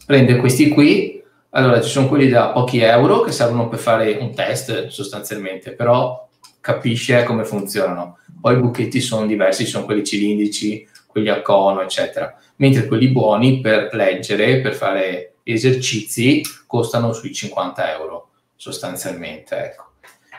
Prende 0.05 0.37
questi 0.37 0.69
qui, 0.69 1.18
allora, 1.51 1.81
ci 1.81 1.89
sono 1.89 2.07
quelli 2.07 2.29
da 2.29 2.49
pochi 2.49 2.79
euro 2.79 3.21
che 3.21 3.31
servono 3.31 3.69
per 3.69 3.79
fare 3.79 4.17
un 4.19 4.33
test 4.35 4.87
sostanzialmente, 4.87 5.71
però 5.71 6.27
capisce 6.61 7.23
come 7.23 7.43
funzionano. 7.43 8.19
Poi 8.39 8.55
i 8.55 8.59
buchetti 8.59 9.01
sono 9.01 9.25
diversi, 9.25 9.65
sono 9.65 9.85
quelli 9.85 10.03
cilindrici, 10.03 10.87
quelli 11.07 11.29
a 11.29 11.41
cono, 11.41 11.81
eccetera. 11.81 12.37
Mentre 12.57 12.85
quelli 12.85 13.09
buoni 13.09 13.61
per 13.61 13.89
leggere, 13.93 14.61
per 14.61 14.75
fare 14.75 15.33
esercizi, 15.43 16.41
costano 16.67 17.13
sui 17.13 17.33
50 17.33 17.93
euro 17.93 18.29
sostanzialmente. 18.55 19.55
Ecco. 19.57 19.87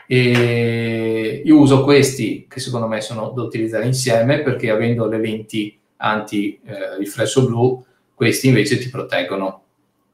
E 0.07 1.41
io 1.43 1.57
uso 1.57 1.83
questi 1.83 2.45
che 2.47 2.59
secondo 2.59 2.87
me 2.87 3.01
sono 3.01 3.29
da 3.29 3.41
utilizzare 3.41 3.85
insieme 3.85 4.41
perché 4.41 4.69
avendo 4.69 5.07
le 5.07 5.19
lenti 5.19 5.77
anti 5.97 6.59
eh, 6.65 6.97
riflesso 6.97 7.45
blu, 7.45 7.83
questi 8.13 8.47
invece 8.47 8.77
ti 8.77 8.89
proteggono 8.89 9.60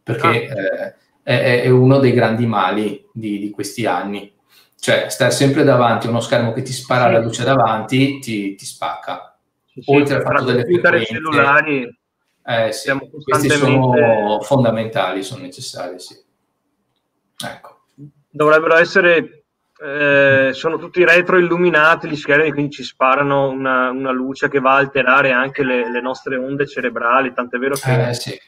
perché 0.08 0.48
ah. 0.48 0.62
eh, 0.62 0.96
è, 1.22 1.62
è, 1.64 1.70
uno 1.70 2.00
dei 2.00 2.14
grandi 2.14 2.46
mali 2.46 3.06
di, 3.12 3.40
di, 3.40 3.50
questi 3.50 3.86
anni. 3.86 4.34
Cioè, 4.80 5.10
stare 5.10 5.32
sempre 5.32 5.66
davanti 5.66 6.08
a 6.08 6.12
uno 6.12 6.22
schermo 6.22 6.54
che 6.54 6.62
ti 6.62 6.72
spara 6.72 7.08
sì. 7.08 7.12
la 7.12 7.20
luce 7.20 7.44
davanti 7.44 8.20
ti, 8.20 8.56
ti 8.56 8.66
spacca. 8.66 9.38
Sì. 9.66 9.84
Oltre 9.88 10.16
al 10.16 10.22
fatto 10.22 10.46
delle 10.46 10.64
frequenze. 10.64 11.06
cellulari 11.06 12.00
eh, 12.46 12.72
sì, 12.72 12.98
questi 13.26 13.50
sono 13.50 14.40
fondamentali, 14.42 15.22
sono 15.22 15.42
necessari, 15.42 16.00
sì. 16.00 16.16
Ecco. 17.46 17.82
Dovrebbero 18.30 18.78
essere 18.78 19.44
eh, 19.84 20.52
sono 20.54 20.78
tutti 20.78 21.04
retroilluminati 21.04 22.08
gli 22.08 22.16
schermi, 22.16 22.52
quindi 22.52 22.72
ci 22.72 22.84
sparano 22.84 23.50
una, 23.50 23.90
una, 23.90 24.12
luce 24.12 24.48
che 24.48 24.60
va 24.60 24.76
a 24.76 24.78
alterare 24.78 25.32
anche 25.32 25.64
le, 25.64 25.92
le 25.92 26.00
nostre 26.00 26.38
onde 26.38 26.66
cerebrali. 26.66 27.34
Tant'è 27.34 27.58
vero 27.58 27.76
che 27.76 28.10
eh, 28.10 28.14
sì 28.14 28.40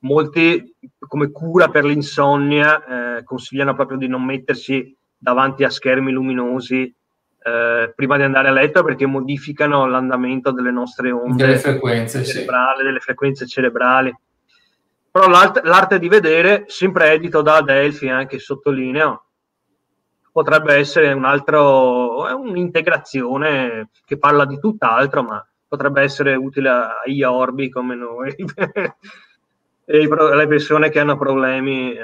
molti 0.00 0.76
come 0.98 1.30
cura 1.30 1.68
per 1.68 1.84
l'insonnia 1.84 3.16
eh, 3.16 3.24
consigliano 3.24 3.74
proprio 3.74 3.98
di 3.98 4.06
non 4.06 4.24
mettersi 4.24 4.96
davanti 5.16 5.64
a 5.64 5.70
schermi 5.70 6.12
luminosi 6.12 6.94
eh, 7.40 7.92
prima 7.94 8.16
di 8.16 8.22
andare 8.22 8.48
a 8.48 8.52
letto 8.52 8.84
perché 8.84 9.06
modificano 9.06 9.86
l'andamento 9.86 10.50
delle 10.50 10.70
nostre 10.70 11.10
onde 11.10 11.46
delle 11.46 11.58
frequenze, 11.58 12.24
cerebrali, 12.24 12.78
sì. 12.78 12.84
delle 12.84 13.00
frequenze 13.00 13.46
cerebrali. 13.46 14.14
Però 15.10 15.28
l'arte, 15.28 15.62
l'arte, 15.64 15.98
di 15.98 16.08
vedere, 16.08 16.64
sempre 16.66 17.12
edito 17.12 17.40
da 17.40 17.56
Adelphi, 17.56 18.08
anche 18.08 18.38
sottolineo, 18.38 19.24
potrebbe 20.30 20.74
essere 20.74 21.12
un 21.12 21.24
altro, 21.24 22.36
un'integrazione 22.36 23.88
che 24.04 24.18
parla 24.18 24.44
di 24.44 24.58
tutt'altro, 24.60 25.22
ma 25.22 25.44
potrebbe 25.66 26.02
essere 26.02 26.34
utile 26.34 26.70
agli 27.04 27.22
orbi 27.22 27.70
come 27.70 27.94
noi. 27.94 28.34
le 29.90 30.46
persone 30.46 30.90
che 30.90 30.98
hanno 30.98 31.16
problemi 31.16 31.92
eh, 31.92 31.98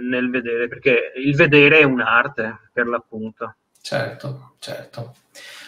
nel 0.00 0.30
vedere, 0.30 0.66
perché 0.66 1.12
il 1.16 1.36
vedere 1.36 1.80
è 1.80 1.84
un'arte 1.84 2.70
per 2.72 2.86
l'appunto. 2.86 3.56
Certo, 3.80 4.54
certo. 4.58 5.14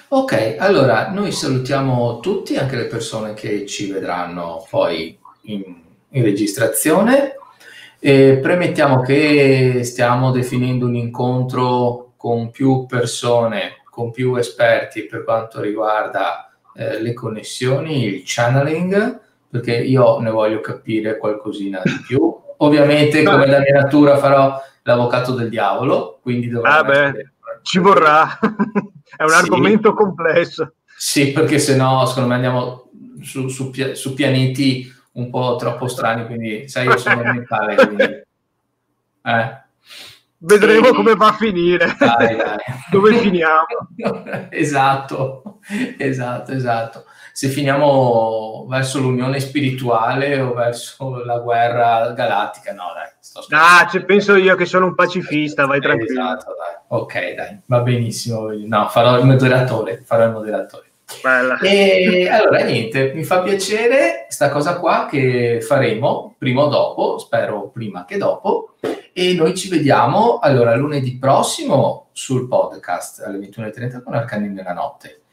Ok, 0.09 0.57
allora 0.59 1.11
noi 1.11 1.33
salutiamo 1.33 2.21
tutti, 2.21 2.57
anche 2.57 2.77
le 2.77 2.87
persone 2.87 3.35
che 3.35 3.67
ci 3.67 3.91
vedranno 3.91 4.67
poi 4.71 5.19
in, 5.43 5.63
in 6.09 6.23
registrazione. 6.23 7.37
E 7.99 8.39
premettiamo 8.41 9.01
che 9.01 9.81
stiamo 9.83 10.31
definendo 10.31 10.87
un 10.87 10.95
incontro 10.95 12.13
con 12.17 12.51
più 12.51 12.87
persone, 12.87 13.83
con 13.91 14.11
più 14.11 14.37
esperti 14.37 15.07
per 15.07 15.25
quanto 15.25 15.61
riguarda 15.61 16.55
eh, 16.75 17.01
le 17.01 17.13
connessioni, 17.13 18.05
il 18.05 18.23
channeling 18.25 19.23
perché 19.55 19.77
io 19.77 20.19
ne 20.19 20.31
voglio 20.31 20.61
capire 20.61 21.17
qualcosina 21.17 21.81
di 21.85 22.03
più. 22.05 22.21
Ovviamente, 22.59 23.23
come 23.23 23.47
la 23.47 23.61
mia 23.61 23.83
natura, 23.83 24.17
farò 24.17 24.61
l'avvocato 24.83 25.33
del 25.33 25.49
diavolo, 25.49 26.19
quindi 26.23 26.49
dovrò... 26.49 26.71
Ah 26.71 26.83
beh, 26.83 27.31
ci 27.63 27.79
vorrà. 27.79 28.37
È 29.17 29.23
un 29.23 29.29
sì. 29.29 29.35
argomento 29.35 29.95
complesso. 29.95 30.75
Sì, 30.97 31.31
perché 31.31 31.61
se 31.61 31.77
no, 31.77 32.05
secondo 32.05 32.31
me 32.31 32.35
andiamo 32.35 32.91
su, 33.23 33.47
su, 33.47 33.71
su, 33.93 34.15
pianeti 34.15 34.93
un 35.13 35.31
po' 35.31 35.55
troppo 35.57 35.87
strani, 35.87 36.27
quindi 36.27 36.69
sai, 36.69 36.87
io 36.87 36.97
sono 36.97 37.23
mentale, 37.23 37.75
quindi... 37.87 38.03
Eh. 39.23 39.63
Vedremo 40.39 40.89
e... 40.89 40.95
come 40.95 41.15
va 41.15 41.29
a 41.29 41.33
finire. 41.35 41.95
Dai, 41.97 42.37
dai. 42.37 42.57
Dove 42.91 43.19
finiamo? 43.19 44.49
esatto, 44.51 45.61
esatto, 45.97 46.51
esatto 46.51 47.05
se 47.35 47.49
finiamo 47.49 48.65
verso 48.69 49.01
l'unione 49.01 49.41
spirituale 49.41 50.41
o 50.41 50.55
verso 50.55 51.25
la 51.25 51.41
guerra 51.41 52.13
galattica. 52.13 52.73
No, 52.73 52.93
dai, 52.95 53.11
sto 53.19 53.45
Ah, 53.51 53.89
cioè, 53.91 54.05
penso 54.05 54.37
io 54.37 54.55
che 54.55 54.65
sono 54.67 54.87
un 54.87 54.95
pacifista, 54.95 55.67
vai 55.67 55.81
tranquillo. 55.81 56.21
Esatto, 56.21 56.55
dai. 56.57 57.01
Ok, 57.01 57.35
dai, 57.35 57.59
va 57.67 57.81
benissimo. 57.81 58.51
No, 58.65 58.87
farò 58.89 59.19
il 59.19 59.27
moderatore, 59.27 60.03
farò 60.05 60.27
il 60.27 60.31
moderatore. 60.31 60.93
Bella. 61.21 61.59
E 61.59 62.29
allora 62.29 62.63
niente, 62.63 63.13
mi 63.15 63.25
fa 63.25 63.41
piacere 63.41 64.27
sta 64.29 64.49
cosa 64.51 64.79
qua 64.79 65.09
che 65.11 65.61
faremo 65.61 66.37
prima 66.39 66.63
o 66.63 66.69
dopo, 66.69 67.19
spero 67.19 67.69
prima 67.71 68.05
che 68.05 68.17
dopo, 68.17 68.77
e 69.13 69.35
noi 69.35 69.57
ci 69.57 69.69
vediamo 69.69 70.39
allora 70.39 70.77
lunedì 70.77 71.19
prossimo 71.19 72.11
sul 72.13 72.47
podcast 72.47 73.25
alle 73.27 73.39
21.30 73.39 74.05
con 74.05 74.15
Arcani 74.15 74.49
nella 74.51 74.73
notte 74.73 75.24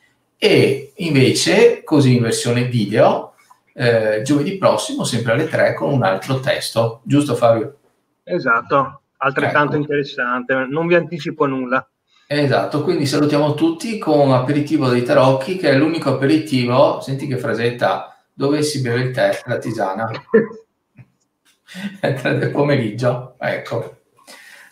e 0.44 0.94
invece 0.96 1.84
così 1.84 2.16
in 2.16 2.24
versione 2.24 2.64
video 2.64 3.36
eh, 3.76 4.24
giovedì 4.24 4.58
prossimo 4.58 5.04
sempre 5.04 5.34
alle 5.34 5.48
3 5.48 5.76
con 5.76 5.94
un 5.94 6.02
altro 6.02 6.39
testo, 6.39 7.02
giusto 7.04 7.36
Fabio? 7.36 7.78
Esatto, 8.24 9.02
altrettanto 9.18 9.74
ecco. 9.74 9.82
interessante, 9.82 10.66
non 10.68 10.88
vi 10.88 10.96
anticipo 10.96 11.46
nulla. 11.46 11.88
Esatto, 12.26 12.82
quindi 12.82 13.06
salutiamo 13.06 13.54
tutti 13.54 14.00
con 14.00 14.32
aperitivo 14.32 14.89
dei 14.89 15.04
tarocchi 15.04 15.58
che 15.58 15.70
è 15.70 15.78
l'unico 15.78 16.16
aperitivo, 16.16 17.02
senti 17.02 17.28
che 17.28 17.38
frasetta, 17.38 18.18
dove 18.34 18.64
si 18.64 18.82
beve 18.82 19.02
il 19.02 19.12
tè, 19.12 19.42
la 19.46 19.60
tisana. 19.60 20.10
è 22.02 22.14
3 22.16 22.38
del 22.39 22.50
pomeriggio, 22.50 23.36
ecco. 23.38 23.98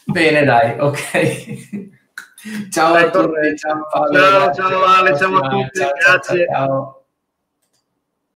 Bene 0.03 0.43
dai, 0.43 0.79
ok. 0.79 1.97
Ciao 2.69 2.93
a 2.93 3.09
tutti, 3.09 3.57
ciao 3.57 3.85
Paolo. 3.91 4.13
Ciao, 4.13 4.53
ciao 4.53 4.83
Ale, 4.85 5.17
ciao 5.17 5.37
a 5.37 5.49
tutti, 5.49 5.79
grazie. 5.79 6.45
Ciao, 6.45 6.67
ciao. 6.67 6.98